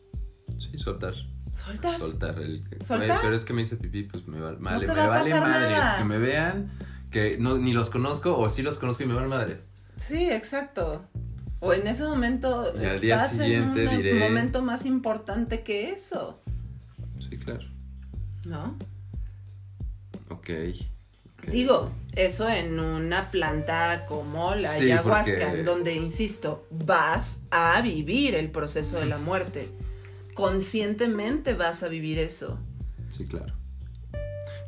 [0.58, 1.14] Sí, soltar.
[1.52, 1.98] Soltar.
[1.98, 2.64] Soltar el.
[2.84, 3.20] ¿Soltar?
[3.22, 5.30] Pero es que me hice pipí, pues me, va- vale, te me va a vale
[5.30, 5.70] pasar madres.
[5.78, 5.98] nada.
[5.98, 6.70] Que me vean,
[7.12, 9.68] que no, ni los conozco, o sí los conozco y me valen madres.
[9.96, 11.06] Sí, exacto.
[11.60, 15.62] O en ese momento Y al día estás siguiente en un diré- momento más importante
[15.62, 16.42] que eso,
[17.20, 17.64] Sí, claro.
[18.44, 18.76] ¿no?
[20.38, 20.50] Ok.
[21.50, 28.34] Digo, eso en una planta como la Sí, ayahuasca, porque- donde, insisto, vas a vivir
[28.34, 29.68] el proceso de la muerte.
[30.32, 32.58] Conscientemente vas a vivir eso.
[33.16, 33.54] Sí, claro.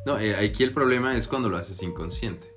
[0.05, 2.49] No, eh, aquí el problema es cuando lo haces inconsciente,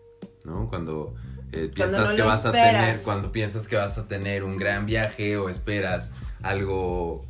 [0.43, 0.67] ¿no?
[0.69, 1.15] Cuando
[1.51, 4.57] eh, Cuando piensas no que vas a tener, cuando piensas que vas a tener un
[4.57, 7.25] gran viaje o esperas algo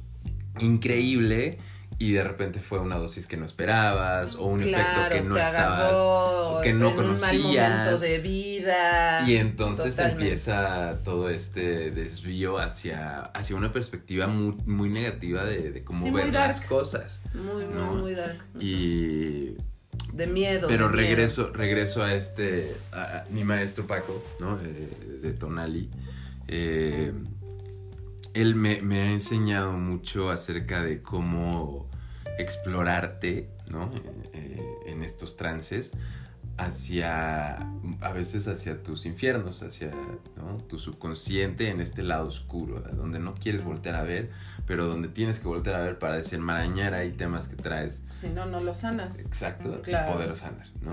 [0.59, 1.57] increíble
[1.99, 6.63] y de repente fue una dosis que no esperabas o un efecto que no estabas
[6.63, 7.69] que no en un mal conocías.
[7.77, 9.23] momento de vida.
[9.27, 10.23] y entonces Totalmente.
[10.23, 16.09] empieza todo este desvío hacia, hacia una perspectiva muy, muy negativa de, de cómo Sí,
[16.11, 17.21] muy ver las cosas.
[17.33, 17.93] Muy, muy, ¿no?
[17.95, 18.37] muy dark.
[18.61, 19.55] Y
[20.13, 20.67] De miedo.
[20.69, 21.07] pero de miedo.
[21.09, 24.57] regreso, regreso a este, a, a mi maestro Paco, ¿no?
[24.61, 25.89] Eh, de Tonali.
[26.47, 27.11] Eh,
[28.33, 31.87] él me, ha enseñado mucho acerca de cómo
[32.37, 33.85] explorarte, ¿no?
[33.85, 35.91] Eh, eh, en estos trances
[36.59, 37.55] hacia,
[38.01, 39.91] a veces hacia tus infiernos, hacia
[40.35, 40.57] ¿no?
[40.67, 44.29] tu subconsciente en este lado oscuro, donde no quieres voltear a ver,
[44.65, 48.45] pero donde tienes que voltear a ver para desenmarañar ahí temas que traes Si no,
[48.45, 49.19] no lo sanas.
[49.19, 50.11] Exacto, Claro.
[50.11, 50.91] y poder sanar, ¿no?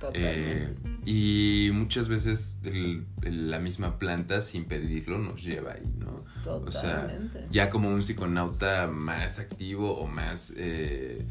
[0.00, 0.14] Totalmente.
[0.14, 6.24] Eh, y muchas veces el- el- la misma planta, sin pedirlo, nos lleva ahí, ¿no?
[6.46, 7.46] O sea, totalmente.
[7.50, 11.26] ya como un psiconauta más activo o más, eh,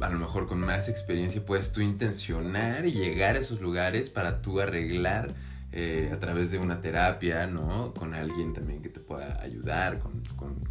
[0.00, 4.42] a lo mejor con más experiencia, puedes tú intencionar y llegar a esos lugares para
[4.42, 5.34] tú arreglar
[5.72, 7.92] eh, a través de una terapia, ¿no?
[7.94, 10.22] Con alguien también que te pueda ayudar con,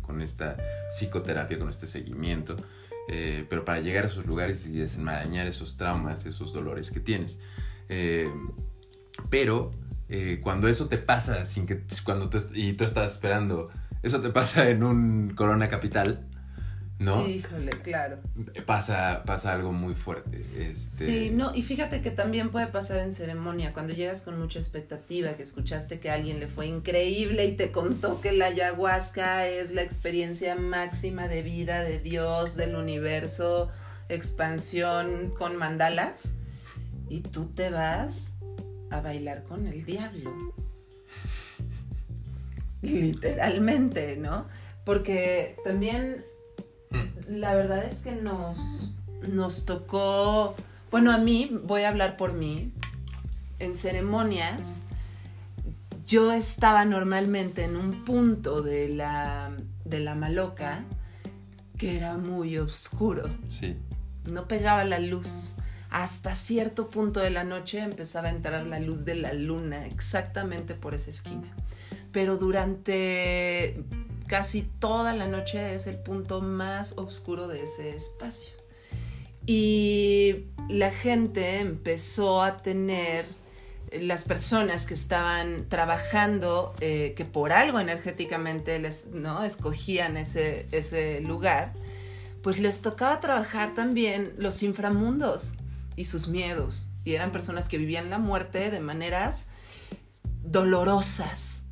[0.02, 0.58] con- esta
[0.88, 2.56] psicoterapia, con este seguimiento.
[3.10, 7.38] eh, pero para llegar a esos lugares y desenmarañar esos traumas, esos dolores que tienes.
[7.90, 8.32] Eh,
[9.30, 9.72] pero
[10.44, 13.70] cuando eso te pasa sin que cuando tú y tú estás esperando,
[14.04, 16.28] eso te pasa en un Corona Capital,
[16.98, 17.28] ¿no?
[17.28, 18.20] Híjole, claro.
[18.66, 20.42] Pasa pasa algo muy fuerte.
[20.58, 24.60] Este, Sí, no, y fíjate que también puede pasar en ceremonia, cuando llegas con mucha
[24.60, 29.48] expectativa, que escuchaste que a alguien le fue increíble y te contó que la ayahuasca
[29.48, 33.70] es la experiencia máxima de vida de Dios, del universo,
[34.08, 36.36] expansión con mandalas,
[37.10, 38.38] y tú te vas
[38.90, 40.54] a bailar con el diablo.
[42.82, 44.48] Literalmente, ¿no?
[44.86, 46.24] Porque también
[46.96, 48.96] Mm, la verdad es que nos,
[49.30, 50.56] nos tocó,
[50.92, 52.72] bueno, a mí, voy a hablar por mí,
[53.60, 54.84] en ceremonias,
[56.08, 59.52] yo estaba normalmente en un punto de la,
[59.86, 60.84] de la maloca
[61.78, 63.76] que era muy oscuro, Sí.
[64.26, 65.56] no pegaba la luz.
[65.90, 70.74] Hasta cierto punto de la noche empezaba a entrar la luz de la luna exactamente
[70.74, 71.48] por esa esquina.
[72.12, 73.82] Pero durante
[74.28, 78.54] casi toda la noche es el punto más oscuro de ese espacio.
[79.46, 83.26] Y la gente empezó a tener
[83.92, 89.44] las personas que estaban trabajando, eh, que por algo energéticamente les, ¿no?
[89.44, 91.74] escogían ese, ese lugar,
[92.42, 95.56] pues les tocaba trabajar también los inframundos
[95.96, 96.88] y sus miedos.
[97.04, 99.48] Y eran personas que vivían la muerte de maneras
[100.44, 101.64] dolorosas.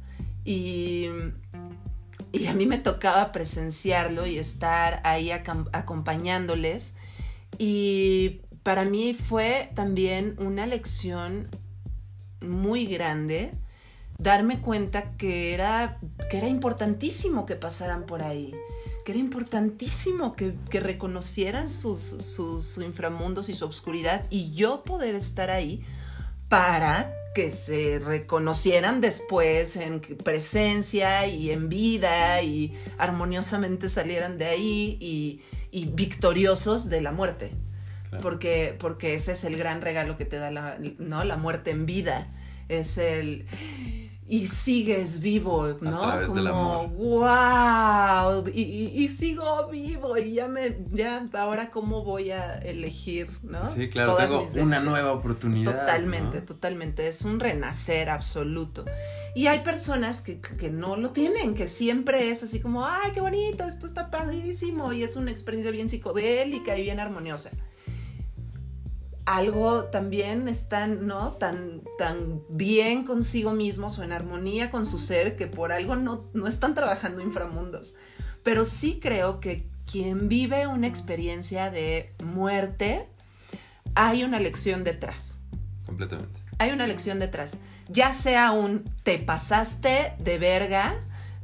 [0.45, 1.07] Y,
[2.33, 6.97] y a mí me tocaba presenciarlo y estar ahí acompañándoles.
[7.59, 11.47] Y para mí fue también una lección
[12.41, 13.53] muy grande
[14.17, 18.55] darme cuenta que era, que era importantísimo que pasaran por ahí,
[19.05, 25.51] que era importantísimo que, reconocieran sus, sus, inframundos y su obscuridad y yo poder estar
[25.51, 25.85] ahí
[26.49, 34.97] para que se reconocieran después en presencia y en vida y armoniosamente salieran de ahí
[34.99, 35.41] y,
[35.71, 37.51] y victoriosos de la muerte
[38.21, 41.23] porque, porque ese es el gran regalo que te da la, ¿no?
[41.23, 42.27] la muerte en vida.
[42.69, 43.45] Es el
[44.25, 46.25] y sigues vivo, ¿no?
[46.27, 53.69] Como, wow, y, sigo vivo y ya me, ya, ahora cómo voy a elegir, ¿no?
[53.73, 55.81] Sí, claro, tengo una nueva oportunidad.
[55.81, 58.85] Totalmente, totalmente, es un renacer absoluto.
[59.35, 63.19] Y hay personas que, que, no lo tienen, que siempre es así como, ay, qué
[63.19, 67.51] bonito, esto está padrísimo y es una experiencia bien psicodélica y bien armoniosa
[69.25, 71.33] algo también están, ¿no?
[71.33, 76.25] Tan, tan bien consigo mismos o en armonía con su ser que por algo no,
[76.33, 77.95] no están trabajando inframundos.
[78.43, 83.07] Pero sí creo que quien vive una experiencia de muerte,
[83.95, 85.39] hay una lección detrás.
[85.85, 86.39] Completamente.
[86.57, 87.57] Hay una lección detrás.
[87.89, 90.95] Ya sea un te pasaste de verga,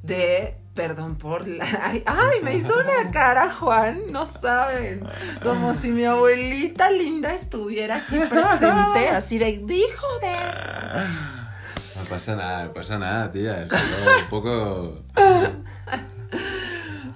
[0.04, 1.66] de Perdón por la...
[2.06, 5.06] Ay, me hizo una cara, Juan, no saben.
[5.44, 11.04] Como si mi abuelita linda estuviera aquí presente, así de, dijo, ver.
[11.98, 13.64] No pasa nada, no pasa nada, tía.
[13.64, 15.04] Es un poco...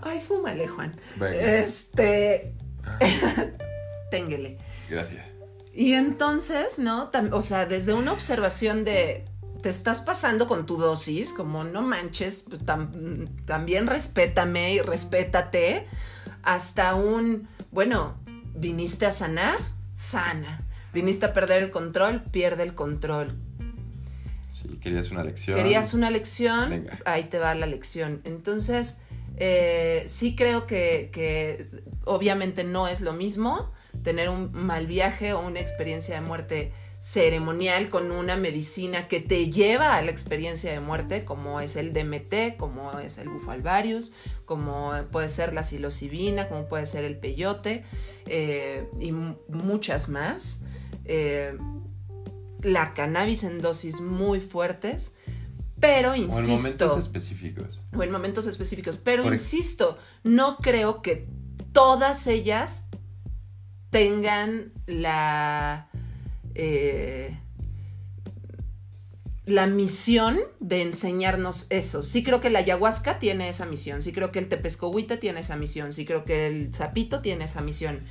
[0.02, 0.99] Ay, fúmale, Juan.
[1.21, 2.52] Este...
[4.12, 4.58] Ténguele.
[4.89, 5.26] Gracias.
[5.73, 7.10] Y entonces, ¿no?
[7.32, 9.23] o sea, desde una observación de
[9.63, 12.62] te estás pasando con tu dosis, como no manches, pues,
[13.45, 15.88] también respétame y respétate,
[16.43, 18.17] hasta un, bueno,
[18.54, 19.58] viniste a sanar,
[19.93, 20.67] sana.
[20.93, 23.36] Viniste a perder el control, pierde el control.
[24.52, 25.58] Sí, querías una lección.
[25.58, 28.21] Querías una lección, ahí te va la lección.
[28.26, 28.97] Entonces,
[29.38, 31.69] eh, sí creo que, que
[32.04, 33.71] obviamente no es lo mismo
[34.04, 36.73] tener un mal viaje o una experiencia de muerte
[37.04, 41.92] ceremonial con una medicina que te lleva a la experiencia de muerte, como es el
[41.92, 44.13] DMT, como es el bufalvarius,
[44.46, 47.84] como puede ser la psilocibina, como puede ser el peyote
[48.26, 50.62] eh, y muchas más.
[51.04, 51.58] Eh,
[52.62, 55.16] la cannabis en dosis muy fuertes.
[55.82, 56.46] Pero insisto.
[56.46, 57.84] O en momentos específicos.
[57.94, 58.96] O en momentos específicos.
[58.96, 61.28] Pero insisto, no creo que
[61.74, 62.86] todas ellas
[63.89, 65.89] tengan la
[66.56, 67.38] eh,
[69.46, 72.02] la misión de enseñarnos eso.
[72.02, 75.58] Sí creo que la ayahuasca tiene esa misión, sí creo que el tepescohuite tiene esa
[75.58, 78.04] misión, sí creo que el zapito tiene esa misión.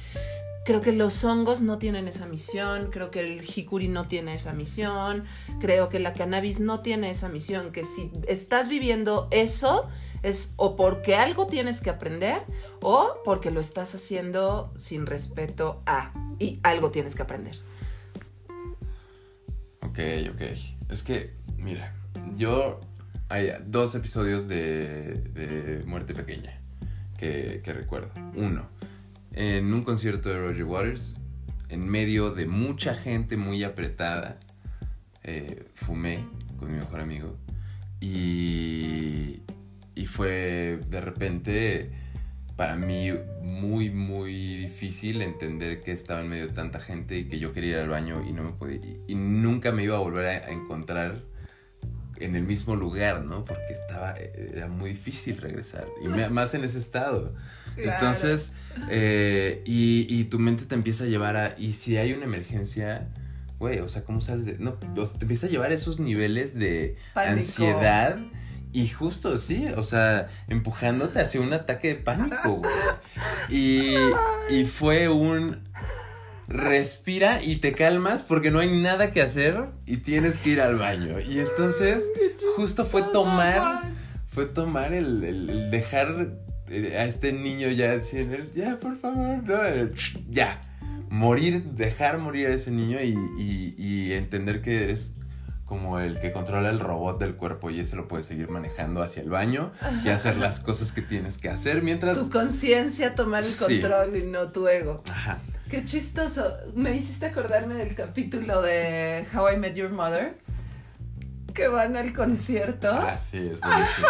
[0.65, 4.53] Creo que los hongos no tienen esa misión, creo que el jicuri no tiene esa
[4.53, 5.25] misión,
[5.59, 9.89] creo que la cannabis no tiene esa misión, que si estás viviendo eso
[10.23, 12.43] es o porque algo tienes que aprender
[12.81, 17.57] o porque lo estás haciendo sin respeto a y algo tienes que aprender.
[19.83, 19.99] Ok,
[20.33, 20.43] ok.
[20.89, 21.95] Es que, mira,
[22.37, 22.81] yo
[23.29, 26.59] hay dos episodios de, Muerte Pequeña
[27.19, 28.11] que, recuerdo.
[28.35, 28.69] Uno,
[29.33, 31.17] en un concierto de Roger Waters,
[31.69, 34.39] en medio de mucha gente muy apretada,
[35.23, 36.25] eh, fumé
[36.59, 37.37] con mi mejor amigo
[38.01, 39.43] y,
[39.95, 42.02] y fue de repente
[42.63, 47.41] para mí muy, muy difícil entender que estaba en medio de tanta gente y que
[47.41, 49.01] yo quería ir al baño y no me podía ir.
[49.09, 51.23] Y nunca me iba a volver a, encontrar
[52.19, 53.45] en el mismo lugar, ¿no?
[53.45, 55.89] Porque estaba, era muy difícil regresar.
[56.05, 57.35] Y más en ese estado.
[57.77, 58.53] Entonces,
[58.89, 63.09] eh, y, y, tu mente te empieza a llevar a, y si hay una emergencia,
[63.59, 64.59] güey, o sea, ¿cómo sales de...?
[64.61, 68.21] No, te empieza a llevar a esos niveles de ansiedad
[68.73, 72.73] y justo, sí, o sea, empujándote hacia un ataque de pánico, güey.
[73.51, 73.95] Y,
[74.51, 75.63] y fue un
[76.49, 80.77] respira y te calmas porque no hay nada que hacer y tienes que ir al
[80.77, 81.21] baño.
[81.21, 82.05] Y entonces,
[82.57, 83.91] justo fue tomar,
[84.27, 86.33] fue tomar el, el, dejar
[86.69, 89.59] eh, a este niño ya así en el, ya, por favor, no,
[90.31, 90.61] ya
[91.11, 95.13] morir, dejar morir a ese niño y, y- y entender que eres
[95.65, 99.23] como el que controla el robot del cuerpo y ese lo puedes seguir manejando hacia
[99.23, 99.73] el baño
[100.05, 102.19] y hacer las cosas que tienes que hacer mientras...
[102.19, 103.81] Tu conciencia tomar el Sí.
[103.81, 105.03] control y no tu ego.
[105.11, 105.39] Ajá.
[105.71, 106.55] Qué chistoso.
[106.75, 110.37] Me hiciste acordarme del capítulo de How I Met Your Mother.
[111.55, 114.09] Que van al concierto Ah, sí, es buenísimo.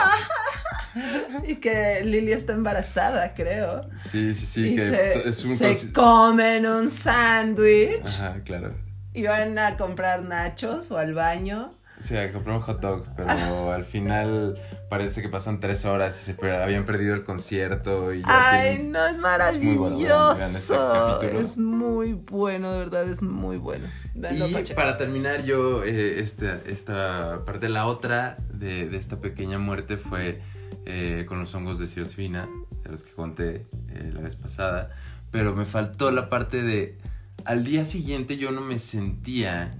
[1.48, 3.82] y que Lily está embarazada, creo.
[3.96, 5.56] Sí, sí, sí, y que se, es un...
[5.56, 8.74] se comen un sándwich Ajá, claro.
[9.14, 11.72] Y van a comprar nachos o al baño.
[11.98, 13.28] Sí, compré un hot dog, pero
[13.72, 18.22] al final parece que pasan tres horas y se per- habían perdido el concierto y
[18.22, 19.18] ya Ay, tienen- no, es
[19.58, 20.92] muy bueno, vean este maravilloso.
[21.20, 21.40] capítulo.
[21.40, 23.86] es muy bueno, de verdad, es muy bueno.
[24.14, 24.74] Y Pacheco.
[24.80, 30.40] para terminar yo, eh, esta, esta parte, la otra de, de esta pequeña muerte fue
[30.86, 32.48] eh, con los hongos de cirosfina,
[32.82, 34.90] de los que conté eh, la vez pasada,
[35.30, 36.98] pero me faltó la parte de,
[37.44, 39.76] al día siguiente yo no me sentía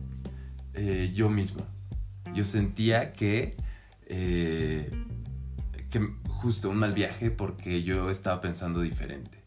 [0.75, 1.66] eh, yo mismo,
[2.35, 3.57] yo sentía que,
[4.07, 4.90] eh,
[5.90, 9.38] que justo un mal viaje porque yo estaba pensando diferente,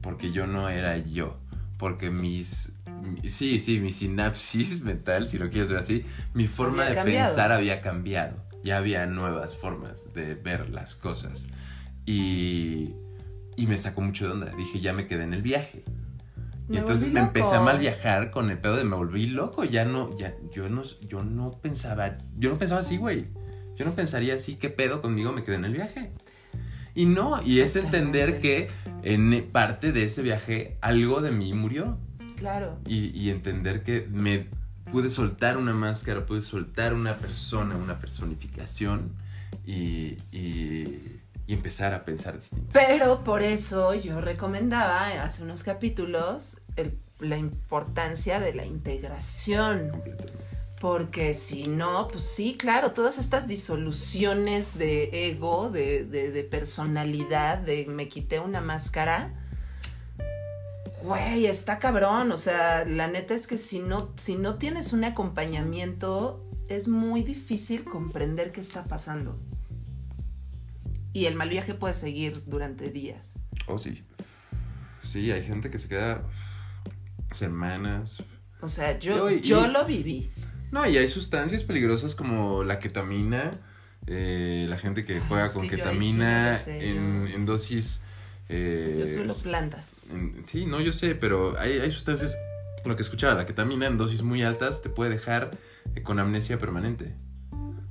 [0.00, 1.38] porque yo no era yo,
[1.78, 6.82] porque mis mi- sí, sí, mi sinapsis mental, si lo quieres ver así, mi forma
[6.82, 7.26] Había de cambiado.
[7.28, 8.44] pensar había cambiado.
[8.64, 11.46] Ya había nuevas formas de ver las cosas.
[12.04, 12.96] Y,
[13.56, 14.50] y me sacó mucho de onda.
[14.56, 15.84] Dije, ya me quedé en el viaje.
[16.68, 19.64] Y Me entonces me empecé a mal viajar con el pedo de me volví loco.
[19.64, 23.26] Ya no, ya, yo no, yo no pensaba, yo no pensaba así, güey.
[23.76, 25.32] Yo no pensaría así, ¿qué pedo conmigo?
[25.32, 26.10] Me quedé en el viaje.
[26.94, 28.68] Y no, y es entender que
[29.02, 31.98] en parte de ese viaje algo de mí murió
[32.36, 32.78] Claro.
[32.86, 34.46] y, y entender que me
[34.90, 39.12] pude soltar una máscara, pude soltar una persona, una personificación
[39.66, 41.15] y, y-
[41.46, 42.68] y empezar a pensar distinto.
[42.72, 49.90] Pero por eso yo recomendaba hace unos capítulos el- la importancia de la integración.
[49.90, 50.32] Completamente.
[50.80, 57.56] Porque si no, pues sí, claro, todas estas disoluciones de ego, de, de- de personalidad,
[57.58, 59.32] de me quité una máscara.
[61.02, 62.30] Güey, está cabrón.
[62.32, 67.22] O sea, la neta es que si no, si no tienes un acompañamiento, es muy
[67.22, 69.38] difícil comprender qué está pasando.
[71.16, 73.38] Y el mal viaje puede seguir durante días.
[73.66, 74.02] Oh, sí.
[75.02, 76.22] Sí, hay gente que se queda
[77.30, 78.22] semanas.
[78.60, 80.30] O sea, yo, Yo- y- yo lo viví.
[80.70, 83.50] No, y hay sustancias peligrosas como la ketamina.
[84.08, 88.02] eh, la gente que juega con que sí ketamina sé, en, dosis.
[88.48, 90.10] eh, Yo solo plantas.
[90.14, 92.36] en- sí, no, yo sé, pero hay, hay sustancias.
[92.84, 95.50] Lo que escuchaba, la ketamina en dosis muy altas te puede dejar
[95.96, 97.14] eh, con amnesia permanente.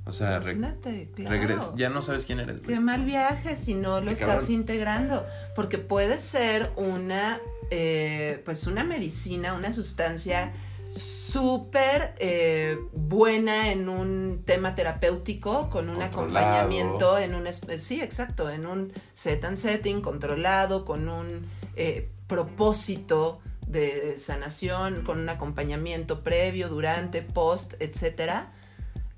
[0.08, 1.74] O sea, Imagínate, claro.
[1.76, 2.62] ya no sabes quién eres.
[2.62, 2.74] güey.
[2.74, 4.52] Qué mal viaje si no lo estás cabrón.
[4.52, 5.26] integrando.
[5.56, 7.40] Porque puede ser una,
[7.70, 10.52] eh, pues una medicina, una sustancia
[10.90, 16.46] súper eh, buena en un tema terapéutico, con un Controlado.
[16.46, 17.46] acompañamiento, en un,
[17.78, 25.18] sí, exacto, en un set and setting controlado, con un eh, propósito de sanación, con
[25.18, 28.52] un acompañamiento previo, durante, post, etcétera,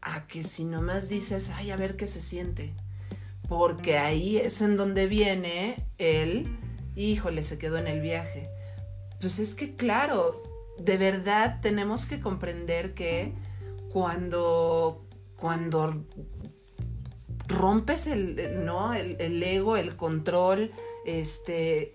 [0.01, 2.73] a que si nomás dices, ay, a ver qué se siente.
[3.49, 6.59] Porque ahí es en donde viene el,
[6.97, 8.51] híjole, se quedó en el viaje.
[9.21, 10.43] Pues es que claro,
[10.79, 13.33] de verdad tenemos que comprender que
[13.93, 15.05] cuando,
[15.37, 16.05] cuando
[17.49, 18.95] rompes el, ¿no?
[18.95, 20.73] el, el ego, el control,
[21.07, 21.95] este,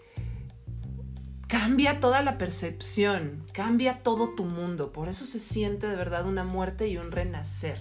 [1.60, 4.92] cambia toda la percepción, cambia todo tu mundo.
[4.92, 7.78] Por eso se siente de verdad una muerte y un renacer.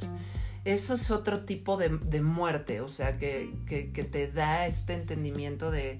[0.66, 4.92] Eso es otro tipo de, de muerte, o sea, que, que- que te da este
[4.92, 5.98] entendimiento de,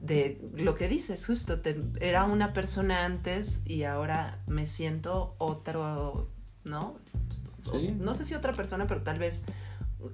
[0.00, 6.28] de lo que dices, justo, te- era una persona antes y ahora me siento otro,
[6.64, 6.98] ¿no?
[7.72, 7.94] Sí.
[7.98, 9.44] No sé si otra persona, pero tal vez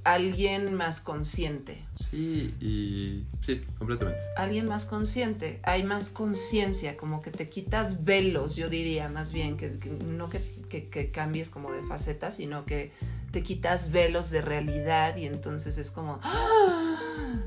[0.02, 1.78] alguien más consciente.
[2.10, 3.24] Sí, y.
[3.44, 4.20] Sí, completamente.
[4.36, 9.56] Alguien más consciente, hay más conciencia, como que te quitas velos, yo diría más bien,
[9.56, 12.92] que, que no que, que- que cambies como de faceta, sino que
[13.30, 17.42] te quitas velos de realidad y entonces es como, ¡Ah!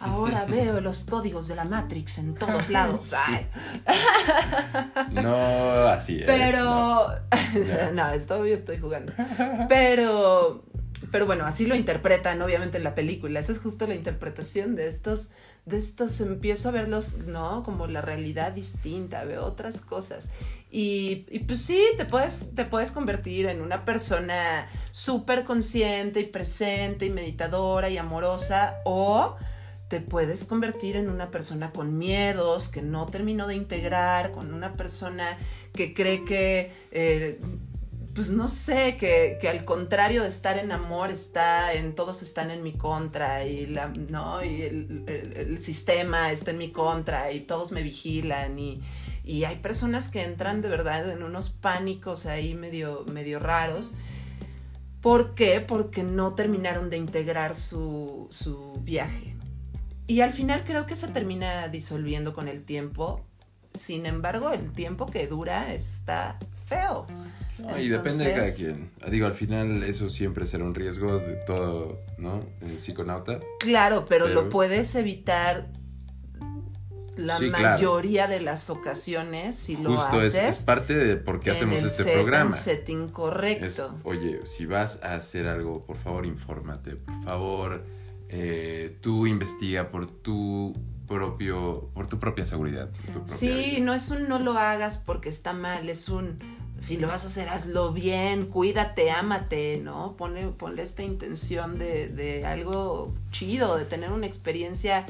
[0.00, 3.02] ahora veo los códigos de la Matrix en todos lados.
[3.02, 3.16] Sí.
[3.84, 6.24] Ay, No así, ¿eh?
[6.26, 7.92] Pero, No.
[7.94, 9.12] No, esto yo estoy jugando.
[9.68, 10.62] Pero,
[11.10, 13.40] pero bueno, así lo interpretan, obviamente, en la película.
[13.40, 15.30] Esa es justo la interpretación de estos,
[15.64, 17.62] de estos, empiezo a verlos, ¿no?
[17.62, 20.30] Como la realidad distinta, veo otras cosas.
[20.70, 26.26] Y, y pues sí, te puedes, te puedes convertir en una persona súper consciente y
[26.26, 29.36] presente y meditadora y amorosa, o
[29.88, 34.74] te puedes convertir en una persona con miedos, que no terminó de integrar, con una
[34.74, 35.38] persona
[35.72, 37.40] que cree que, eh,
[38.18, 42.50] pues no sé, que, que, al contrario de estar en amor, está en todos están
[42.50, 44.44] en mi contra y, la, ¿no?
[44.44, 45.04] y el,
[45.36, 48.82] el, sistema está en mi contra y todos me vigilan y,
[49.22, 53.94] y hay personas que entran de verdad en unos pánicos ahí medio, medio raros.
[55.00, 55.60] ¿Por qué?
[55.60, 59.36] Porque no terminaron de integrar su, su viaje.
[60.08, 63.24] Y al final creo que se termina disolviendo con el tiempo.
[63.74, 67.06] Sin embargo, el tiempo que dura está feo.
[67.58, 68.90] No, y depende de cada quien.
[69.10, 72.40] Digo, al final eso siempre será un riesgo de todo, ¿no?
[72.60, 73.40] El psiconauta.
[73.58, 74.42] Claro, pero, pero...
[74.42, 75.68] lo puedes evitar
[77.18, 78.38] la sí, mayoría claro.
[78.38, 80.34] de las ocasiones si Justo lo haces.
[80.34, 82.52] Es, es, parte de por qué hacemos este set, programa.
[82.52, 83.66] setting correcto.
[83.66, 86.94] Es, oye, si vas a hacer algo, por favor, infórmate.
[86.94, 87.84] Por favor,
[88.28, 90.72] eh, tú investiga por tu
[91.08, 92.88] propio, por tu propia seguridad.
[92.90, 93.84] Tu propia sí, vida.
[93.84, 96.38] no es un no lo hagas porque está mal, es un
[96.78, 100.14] si lo vas a hacer, hazlo bien, cuídate, ámate, ¿no?
[100.16, 105.04] Ponle, ponle esta intención de, de algo chido, de tener una experiencia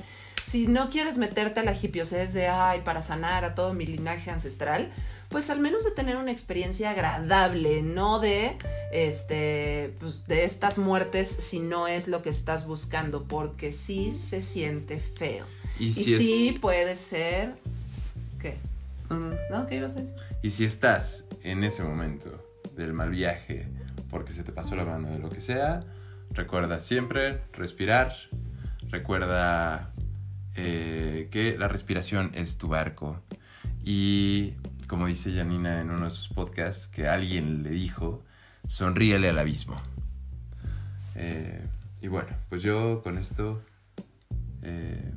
[0.49, 4.31] si no quieres meterte a la hipiosis de, ay, para sanar a todo mi linaje
[4.31, 4.91] ancestral,
[5.29, 8.57] pues al menos de tener una experiencia agradable, no de,
[8.91, 14.41] este, pues de estas muertes si no es lo que estás buscando, porque sí se
[14.41, 15.45] siente feo.
[15.79, 16.19] Y, si y es...
[16.19, 17.55] sí puede ser,
[18.41, 18.57] ¿qué?
[19.51, 19.67] ¿No?
[19.67, 20.17] ¿Qué ibas a decir?
[20.43, 22.45] Y si estás en ese momento
[22.77, 23.69] del mal viaje,
[24.11, 25.85] porque se te pasó la mano de lo que sea,
[26.31, 28.15] recuerda siempre respirar,
[28.91, 29.93] recuerda
[30.57, 33.21] eh, que la respiración es tu barco.
[33.85, 34.55] Y
[34.87, 38.25] como dice Janina en uno de sus podcasts, que alguien le dijo,
[38.67, 39.81] sonríele al abismo.
[41.15, 41.67] Eh,
[42.01, 43.63] y bueno, pues yo con esto
[44.63, 45.13] eh,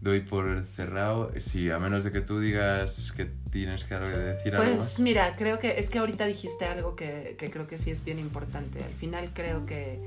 [0.00, 1.30] doy por cerrado.
[1.38, 4.76] Sí, a menos de que tú digas que tienes que decir pues, algo.
[4.76, 8.04] Pues mira, creo que es que ahorita dijiste algo que, que creo que sí es
[8.04, 8.82] bien importante.
[8.82, 10.00] Al final creo que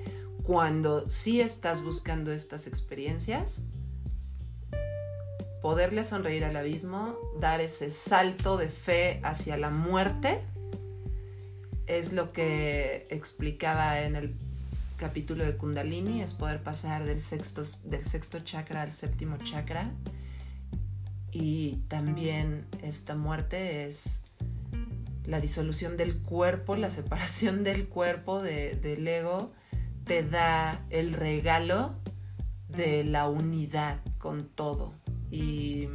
[0.44, 3.64] cuando sí estás buscando estas experiencias,
[5.62, 10.41] poderle sonreír al abismo, dar ese salto de fe hacia la muerte,
[11.88, 14.36] es lo que explicaba en el
[14.98, 19.91] capítulo de Kundalini, es poder pasar del sexto, del sexto chakra al séptimo chakra.
[21.34, 24.22] Y también esta muerte es
[25.26, 29.52] la disolución del cuerpo, la separación del cuerpo, de, del ego,
[30.06, 31.96] te da el regalo
[32.70, 34.94] de la unidad con todo.
[35.32, 35.90] Y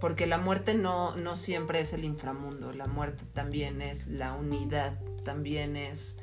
[0.00, 4.98] porque la muerte no, no siempre es el inframundo, la muerte también es la unidad,
[5.24, 6.18] también es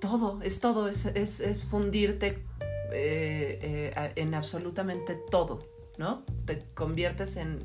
[0.00, 2.44] todo, es todo, es, es, es fundirte
[2.92, 5.66] eh, eh, en absolutamente todo,
[5.98, 6.22] ¿no?
[6.44, 7.58] Te conviertes en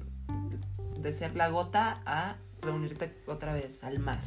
[1.01, 4.21] de ser la gota a reunirte otra vez al mar.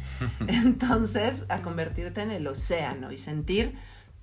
[0.48, 3.78] Entonces, a convertirte en el océano y sentir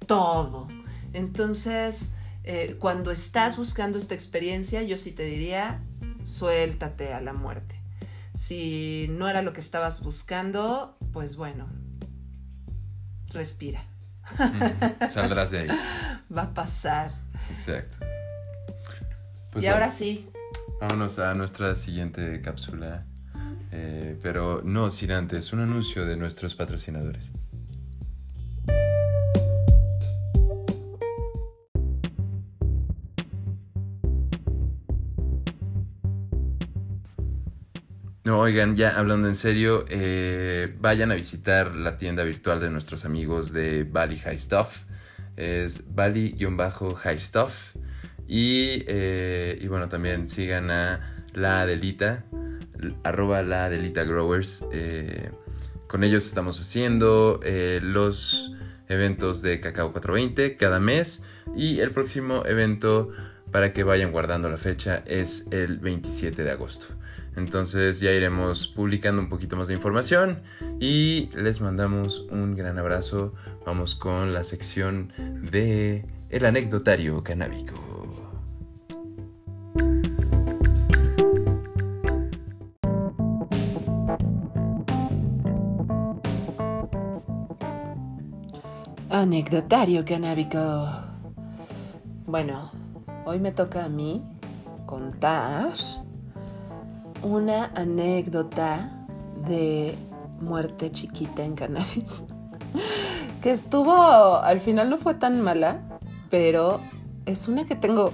[0.05, 0.67] todo.
[1.13, 2.13] Entonces,
[2.43, 5.81] eh, cuando estás buscando esta experiencia, yo sí te diría,
[6.23, 7.79] suéltate a la muerte.
[8.35, 11.67] Si no era lo que estabas buscando, pues bueno,
[13.27, 13.83] respira.
[15.11, 15.67] Saldrás de ahí.
[16.35, 17.13] Va a pasar.
[17.51, 18.05] Exacto.
[19.55, 20.27] Pues y bueno, ahora sí.
[20.81, 23.05] Vámonos a nuestra siguiente cápsula.
[23.71, 27.31] Eh, pero no sin antes un anuncio de nuestros patrocinadores.
[38.25, 43.05] No, oigan, ya hablando en serio, eh, vayan a visitar la tienda virtual de nuestros
[43.05, 44.83] amigos de Bali High Stuff.
[45.37, 47.75] Es Bali-High Stuff.
[48.27, 52.25] Y, eh, y bueno, también sigan a la Adelita,
[53.03, 54.65] arroba la Adelita Growers.
[54.71, 55.29] Eh,
[55.87, 58.53] con ellos estamos haciendo eh, los
[58.87, 61.21] eventos de Cacao 420 cada mes.
[61.55, 63.11] Y el próximo evento,
[63.51, 66.87] para que vayan guardando la fecha, es el 27 de agosto.
[67.35, 70.41] Entonces ya iremos publicando un poquito más de información
[70.79, 73.33] y les mandamos un gran abrazo.
[73.65, 75.11] Vamos con la sección
[75.51, 77.94] de el anecdotario canábico.
[89.25, 90.59] Anecdotario canábico.
[92.27, 92.69] Bueno,
[93.25, 94.21] hoy me toca a mí
[94.85, 95.73] contar
[97.23, 99.07] una anécdota
[99.47, 99.97] de
[100.39, 102.23] muerte chiquita en cannabis.
[103.41, 105.81] Que estuvo, al final no fue tan mala,
[106.29, 106.79] pero
[107.25, 108.13] es una que tengo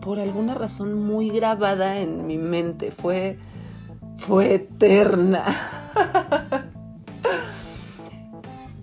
[0.00, 2.92] por alguna razón muy grabada en mi mente.
[2.92, 3.38] Fue,
[4.16, 5.44] fue eterna.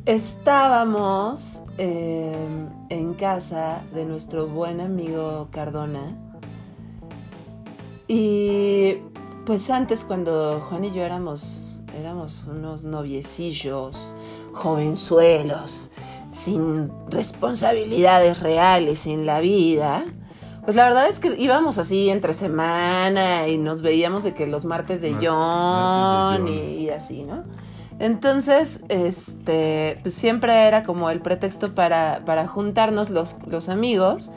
[0.06, 6.16] Estábamos em, en casa de nuestro buen amigo Cardona
[8.08, 8.98] y
[9.48, 14.16] pues antes cuando Juan y yo éramos, éramos unos noviecillos,
[14.54, 15.92] jovenzuelos,
[16.30, 20.06] sin responsabilidades reales en la vida,
[20.66, 24.66] pues la verdad es que íbamos así entre semana y nos veíamos de que los
[24.66, 27.44] martes de John, Y, así, ¿no?
[28.00, 34.32] Entonces, este, pues siempre era como el pretexto para, para juntarnos los, los amigos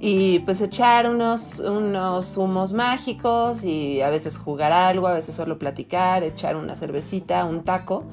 [0.00, 5.58] y pues echar unos, unos humos mágicos y a veces jugar algo, a veces solo
[5.58, 8.04] platicar, echar una cervecita, un taco,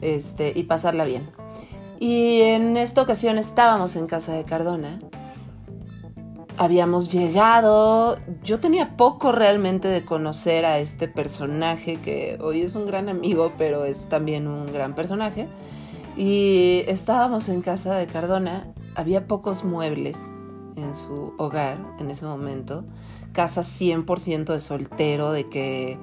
[0.00, 1.30] este, y pasarla bien.
[2.00, 5.00] Y en esta ocasión estábamos en casa de Cardona.
[6.60, 12.84] Habíamos llegado, yo tenía poco realmente de conocer a este personaje que hoy es un
[12.84, 15.48] gran amigo, pero es también un gran personaje.
[16.16, 20.34] Y estábamos en casa de Cardona, había pocos muebles
[20.74, 22.84] en su hogar en ese momento,
[23.32, 25.96] casa 100% de soltero, de que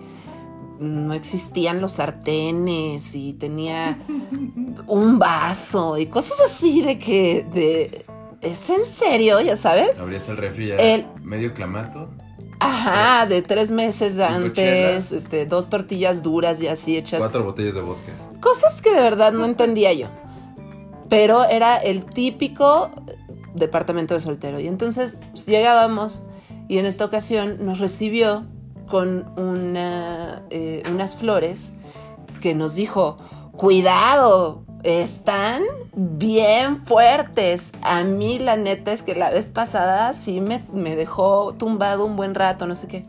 [0.80, 4.00] no existían los sartenes y tenía
[4.88, 8.06] un vaso y cosas así de que de
[8.46, 10.00] es en serio, ya sabes.
[10.00, 12.10] Abrías el refri el, medio clamato.
[12.60, 17.20] Ajá, de tres meses antes, este, dos tortillas duras y así hechas.
[17.20, 18.12] Cuatro botellas de vodka.
[18.40, 20.08] Cosas que de verdad no entendía yo.
[21.10, 22.92] Pero era el típico
[23.54, 24.60] departamento de soltero.
[24.60, 26.24] Y entonces llegábamos
[26.68, 28.46] y en esta ocasión nos recibió
[28.88, 31.74] con una, eh, unas flores
[32.42, 33.18] que nos dijo,
[33.52, 35.64] cuidado, están
[35.96, 37.74] bien fuertes.
[37.82, 42.16] A mí la neta es que la vez pasada sí me, me dejó tumbado un
[42.16, 43.06] buen rato, no sé qué.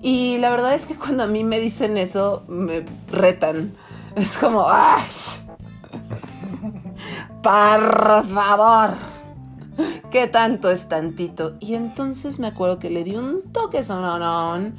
[0.00, 3.74] Y la verdad es que cuando a mí me dicen eso, me retan.
[4.16, 5.00] Es como, ¡ay!
[7.42, 8.90] Por favor.
[10.10, 11.56] ¿Qué tanto es tantito?
[11.60, 14.74] Y entonces me acuerdo que le di un toque sonorón.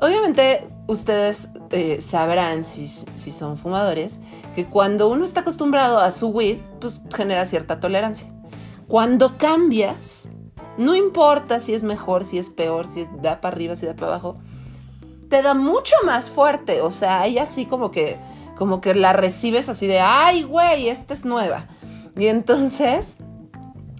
[0.00, 4.20] Obviamente ustedes eh, sabrán, si, si son fumadores,
[4.54, 8.32] que cuando uno está acostumbrado a su weed, pues genera cierta tolerancia.
[8.88, 10.30] Cuando cambias,
[10.76, 14.08] no importa si es mejor, si es peor, si da para arriba, si da para
[14.08, 14.36] abajo,
[15.28, 16.80] te da mucho más fuerte.
[16.82, 18.18] O sea, hay así como que,
[18.56, 21.66] como que la recibes así de, ay, güey, esta es nueva.
[22.16, 23.18] Y entonces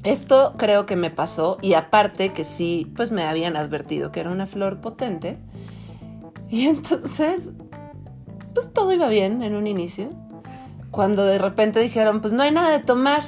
[0.04, 4.30] esto creo que me pasó y aparte que sí, pues me habían advertido que era
[4.30, 5.38] una flor potente.
[6.54, 7.50] Y entonces,
[8.54, 10.10] pues todo iba bien en un inicio.
[10.92, 13.24] Cuando de repente dijeron, pues no hay nada de tomar.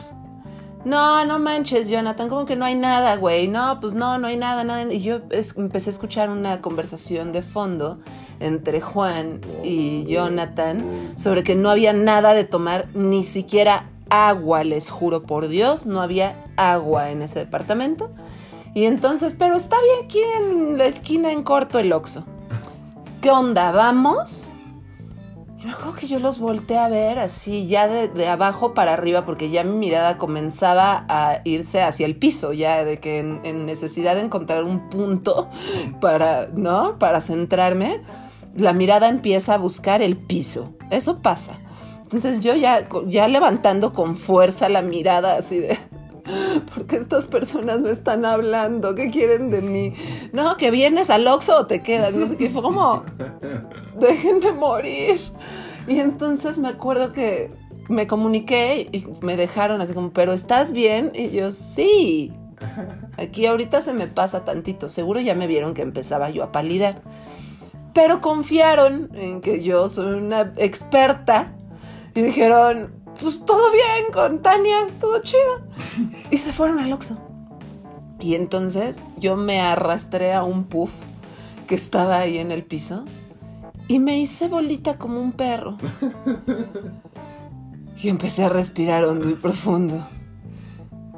[0.84, 3.48] No, no manches, Jonathan, como que no hay nada, güey.
[3.48, 4.92] No, pues no, no hay nada, nada.
[4.92, 5.22] Y yo
[5.56, 7.98] empecé a escuchar una conversación de fondo
[8.38, 10.84] entre Juan y Jonathan
[11.16, 16.00] sobre que no había nada de tomar, ni siquiera agua, les juro por Dios, no
[16.00, 18.08] había agua en ese departamento.
[18.72, 22.24] Y entonces, pero está bien aquí en la esquina en corto el Oxo.
[23.20, 23.72] ¿Qué onda?
[23.72, 24.52] ¿Vamos?
[25.58, 29.24] Y me acuerdo que yo los volteé a ver así, ya de, abajo para arriba,
[29.24, 33.66] porque ya mi mirada comenzaba a irse hacia el piso, ya de que en, en
[33.66, 35.48] necesidad de encontrar un punto
[36.00, 36.98] para, ¿no?
[36.98, 38.02] Para centrarme,
[38.54, 40.74] la mirada empieza a buscar el piso.
[40.90, 41.58] Eso pasa.
[42.02, 45.76] Entonces yo ya, ya levantando con fuerza la mirada así de,
[46.74, 48.94] ¿por qué estas personas me están hablando?
[48.94, 49.94] ¿Qué quieren de mí?
[50.32, 52.14] No, que vienes al Oxxo o te quedas.
[52.14, 52.50] No sé qué.
[52.50, 53.04] Fue como,
[53.98, 55.20] déjenme morir.
[55.86, 57.52] Y entonces me acuerdo que
[57.88, 61.12] me comuniqué y me dejaron así como, ¿pero estás bien?
[61.14, 62.32] Y yo, sí.
[63.18, 64.88] Aquí ahorita se me pasa tantito.
[64.88, 67.02] Seguro ya me vieron que empezaba yo a palidar.
[67.92, 71.54] Pero confiaron en que yo soy una experta
[72.14, 75.60] y dijeron, pues todo bien con Tania, todo chido.
[76.30, 77.18] Y se fueron al Oxxo.
[78.20, 81.02] Y entonces yo me arrastré a un puff
[81.66, 83.04] que estaba ahí en el piso
[83.88, 85.76] y me hice bolita como un perro.
[87.98, 90.06] Y empecé a respirar hondo y profundo.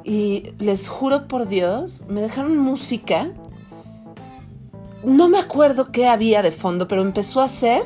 [0.05, 3.33] Y les juro por Dios, me dejaron música.
[5.03, 7.83] No me acuerdo qué había de fondo, pero empezó a ser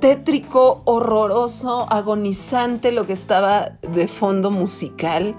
[0.00, 5.36] tétrico, horroroso, agonizante lo que estaba de fondo musical.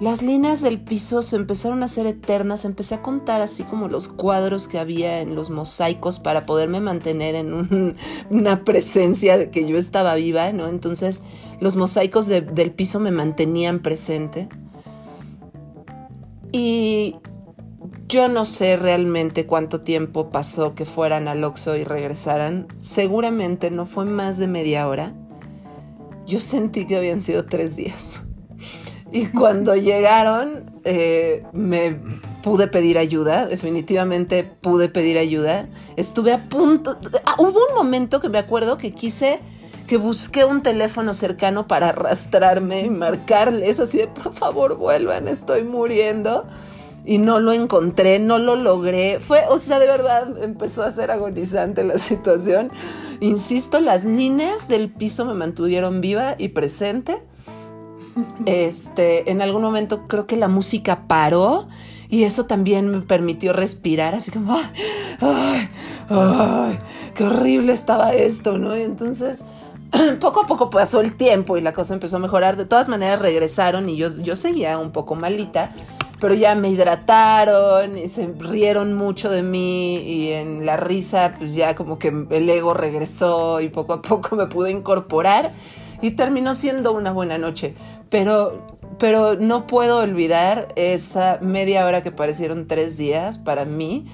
[0.00, 4.08] Las líneas del piso se empezaron a hacer eternas, empecé a contar así como los
[4.08, 7.96] cuadros que había en los mosaicos para poderme mantener en
[8.30, 10.66] una presencia de que yo estaba viva, ¿no?
[10.66, 11.22] Entonces
[11.60, 14.48] los mosaicos del piso me mantenían presente.
[16.50, 17.14] Y
[18.12, 22.68] yo no sé realmente cuánto tiempo pasó que fueran al Oxxo y regresaran.
[22.76, 25.14] Seguramente no fue más de media hora.
[26.26, 28.20] Yo sentí que habían sido tres días.
[29.12, 31.98] Y cuando llegaron, eh, me
[32.42, 35.70] pude pedir ayuda, definitivamente pude pedir ayuda.
[35.96, 39.40] Estuve a punto, ah, hubo un momento que me acuerdo que quise,
[39.86, 45.62] que busqué un teléfono cercano para arrastrarme y marcarles así de, por favor, vuelvan, estoy
[45.64, 46.46] muriendo.
[47.04, 49.18] Y no lo encontré, no lo logré.
[49.18, 52.70] Fue, o sea, de verdad empezó a ser agonizante la situación.
[53.20, 57.22] Insisto, las líneas del piso me mantuvieron viva y presente.
[58.46, 61.68] Este, en algún momento creo que la música paró
[62.12, 64.54] y eso también me permitió respirar, así como,
[65.20, 65.68] ay,
[67.14, 68.76] qué horrible estaba esto, ¿no?
[68.76, 69.44] Y entonces,
[70.20, 72.58] poco a poco pasó el tiempo y la cosa empezó a mejorar.
[72.58, 75.74] De todas maneras regresaron y yo, yo seguía un poco malita,
[76.22, 81.56] pero ya me hidrataron y se rieron mucho de mí y en la risa pues
[81.56, 85.50] ya como que el ego regresó y poco a poco me pude incorporar
[86.00, 87.74] y terminó siendo una buena noche.
[88.08, 94.06] Pero pero no puedo olvidar esa media hora que parecieron tres días para mí,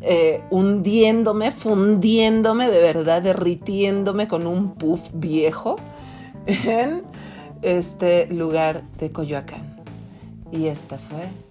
[0.00, 5.74] eh, hundiéndome, fundiéndome, de verdad, derritiéndome con un puff viejo
[6.46, 7.02] en
[7.62, 9.82] este lugar de Coyoacán.
[10.52, 11.47] Y esta fue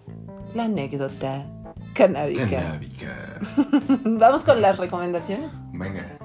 [0.58, 1.46] la anécdota
[1.94, 2.48] canábica.
[2.48, 3.40] Canábica.
[4.04, 5.66] Vamos con las recomendaciones.
[5.72, 6.18] Venga.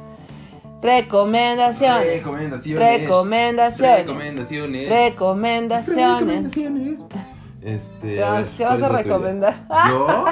[0.83, 2.25] Recomendaciones.
[2.25, 3.01] Recomendaciones.
[3.01, 4.09] Recomendaciones.
[4.09, 4.89] Recomendaciones.
[4.89, 6.57] Recomendaciones.
[7.61, 9.69] Este, ¿Qué, a ver, qué vas ¿cuál a recomendar?
[9.89, 10.27] Yo,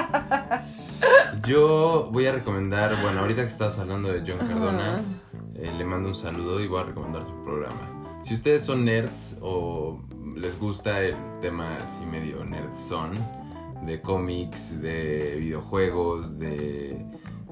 [1.47, 5.01] yo voy a recomendar, bueno, ahorita que estabas hablando de John Cardona,
[5.55, 8.19] eh, le mando un saludo y voy a recomendar su programa.
[8.21, 10.01] Si ustedes son nerds o
[10.35, 13.40] les gusta el tema así medio nerdson,
[13.85, 17.05] de cómics, de videojuegos, de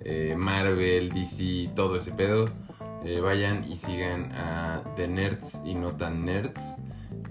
[0.06, 2.50] eh, Marvel, DC, todo ese pedo,
[3.04, 6.78] eh, vayan y sigan a The Nerds y No Tan Nerds.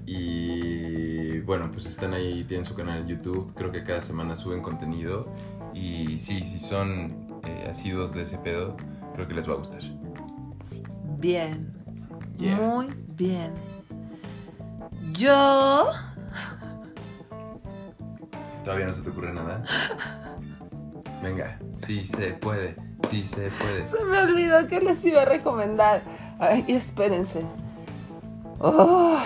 [0.06, 3.52] Y bueno, pues están ahí, tienen su canal en YouTube.
[3.54, 5.28] Creo que cada semana suben contenido.
[5.74, 8.76] Y sí, si son eh, asiduos de ese pedo,
[9.14, 9.82] creo que les va a gustar.
[11.18, 11.72] Bien.
[12.38, 12.56] Yeah.
[12.56, 13.52] Muy bien.
[15.12, 15.90] Yo.
[18.68, 19.64] ¿Todavía no se te ocurre nada?
[21.22, 22.76] Venga, sí se puede,
[23.08, 23.88] sí se puede.
[23.88, 26.02] Se me olvidó que les iba a recomendar.
[26.38, 27.46] Ay, espérense.
[28.58, 29.18] Oh,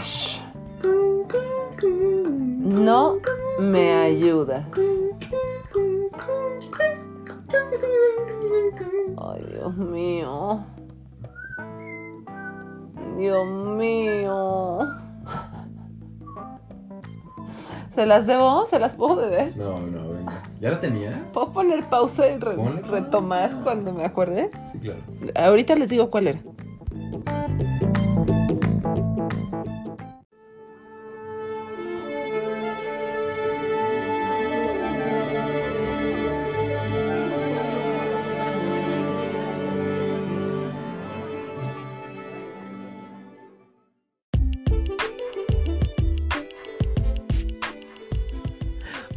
[1.82, 3.18] no
[3.58, 4.74] me ayudas.
[9.18, 10.64] Ay, Dios mío.
[13.16, 15.01] Dios mío.
[17.94, 18.64] ¿Se las debo?
[18.66, 19.54] ¿Se las puedo deber?
[19.56, 20.42] No, no, venga.
[20.60, 21.30] ¿Ya la tenías?
[21.32, 22.90] ¿Puedo poner pausa y re- Ponle pausa.
[22.96, 24.50] retomar cuando me acuerde?
[24.70, 25.00] Sí, claro.
[25.34, 26.40] Ahorita les digo cuál era.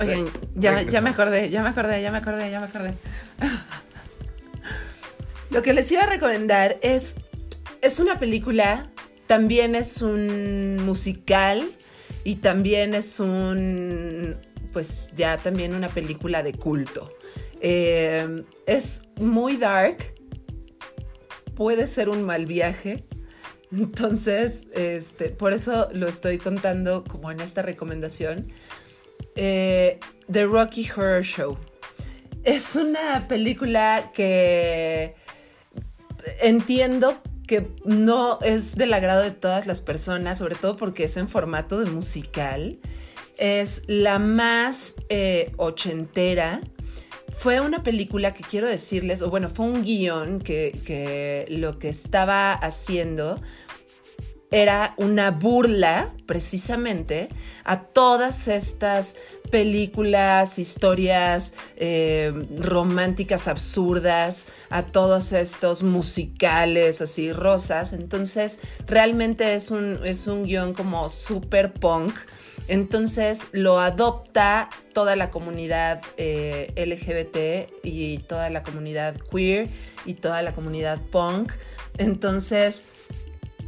[0.08, 2.94] Oigan, ya, ya me acordé, ya me acordé, ya me acordé, ya me acordé.
[5.50, 7.18] Lo que les iba a recomendar es,
[7.82, 8.90] es una película,
[9.28, 11.64] también es un musical
[12.24, 14.36] y también es un,
[14.74, 17.12] pues ya también una película de culto.
[17.62, 20.16] Eh, es muy dark,
[21.56, 23.06] puede ser un mal viaje,
[23.72, 28.52] entonces, este, por eso lo estoy contando como en esta recomendación.
[29.36, 30.00] Eh,
[30.32, 31.58] The Rocky Horror Show.
[32.44, 35.16] Es una película que
[36.42, 41.28] entiendo que no es del agrado de todas las personas, sobre todo porque es en
[41.28, 42.80] formato de musical.
[43.38, 46.62] Es la más eh, ochentera.
[47.32, 51.90] Fue una película que quiero decirles, o bueno, fue un guion que, que lo que
[51.90, 53.42] estaba haciendo
[54.52, 57.30] era una burla precisamente
[57.64, 59.16] a todas estas
[59.52, 67.94] películas, historias eh, románticas absurdas, a todos estos musicales así rosas.
[67.94, 72.16] Entonces, realmente es un, es un guion como super punk.
[72.68, 79.70] Entonces lo adopta toda la comunidad eh, LGBT y toda la comunidad queer
[80.06, 81.52] y toda la comunidad punk.
[81.98, 82.88] Entonces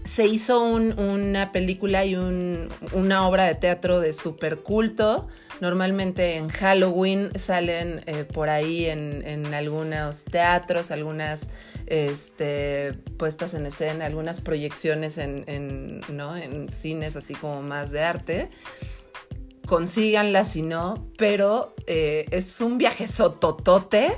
[0.08, 5.28] se hizo un- una película y un- una obra de teatro de super culto
[5.60, 11.50] Normalmente en Halloween salen eh, por ahí en, algunos teatros, algunas
[11.88, 16.38] este, puestas en escena, algunas proyecciones en, en, ¿no?
[16.38, 18.50] en cines así como más de arte.
[19.66, 24.12] Consíganla si no, pero eh, es un viaje sototote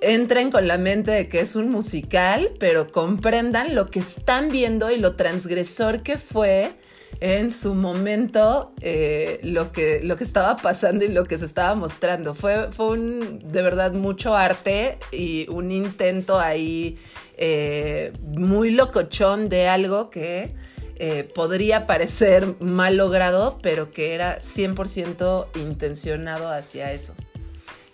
[0.00, 4.90] entren con la mente de que es un musical, pero comprendan lo que están viendo
[4.90, 6.72] y lo transgresor que fue
[7.20, 11.74] en su momento eh, lo, que, lo que estaba pasando y lo que se estaba
[11.74, 12.34] mostrando.
[12.34, 16.98] Fue, fue un, de verdad mucho arte y un intento ahí
[17.36, 20.54] eh, muy locochón de algo que
[20.96, 27.14] eh, podría parecer mal logrado, pero que era 100% intencionado hacia eso.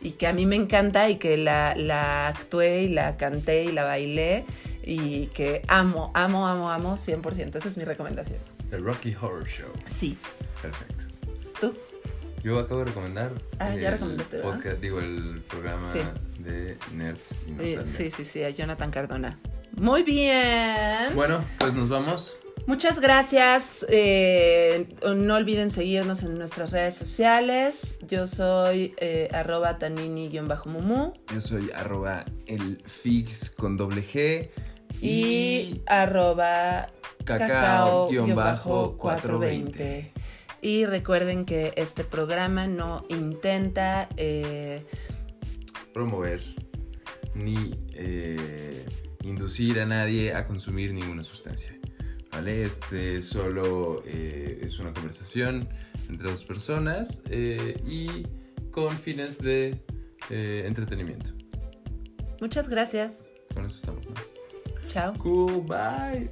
[0.07, 3.72] Y que a mí me encanta y que la, la actué y la canté y
[3.72, 4.44] la bailé
[4.84, 7.57] y que amo, amo, amo, amo 100%.
[7.57, 8.38] Esa es mi recomendación.
[8.70, 9.66] The Rocky Horror Show.
[9.86, 10.16] Sí.
[10.62, 11.04] Perfecto.
[11.61, 11.74] ¿Tú?
[12.44, 13.32] Yo acabo de recomendar.
[13.59, 14.52] Ah, ya recomendaste, ¿verdad?
[14.54, 15.98] Podcast, digo, el programa Sí.
[16.38, 19.36] de Nerds y no Eh, sí, sí, sí, a Jonathan Cardona.
[19.72, 21.16] Muy bien.
[21.16, 22.36] Bueno, pues nos vamos.
[22.66, 23.86] Muchas gracias.
[23.88, 27.96] Eh, no olviden seguirnos en nuestras redes sociales.
[28.08, 32.24] Yo soy eh, arroba tanini-mumu Yo soy arroba
[33.56, 34.50] con doble G
[35.00, 36.88] y arroba
[37.24, 38.34] cacao-420.
[38.34, 40.10] cacao-420.
[40.60, 44.84] Y recuerden que este programa no intenta eh,
[45.94, 46.40] promover
[47.34, 48.84] ni eh,
[49.22, 51.76] inducir a nadie a consumir ninguna sustancia.
[52.37, 52.64] ¿Vale?
[52.64, 55.66] Este solo eh, es una conversación
[56.11, 58.26] entre dos personas eh, y
[58.70, 59.82] con fines de
[60.28, 61.30] eh, entretenimiento.
[62.39, 63.30] muchas gracias.
[63.55, 64.14] Con eso estamos, ¿no?
[64.89, 65.14] Chao.
[65.14, 66.28] Cool, bye.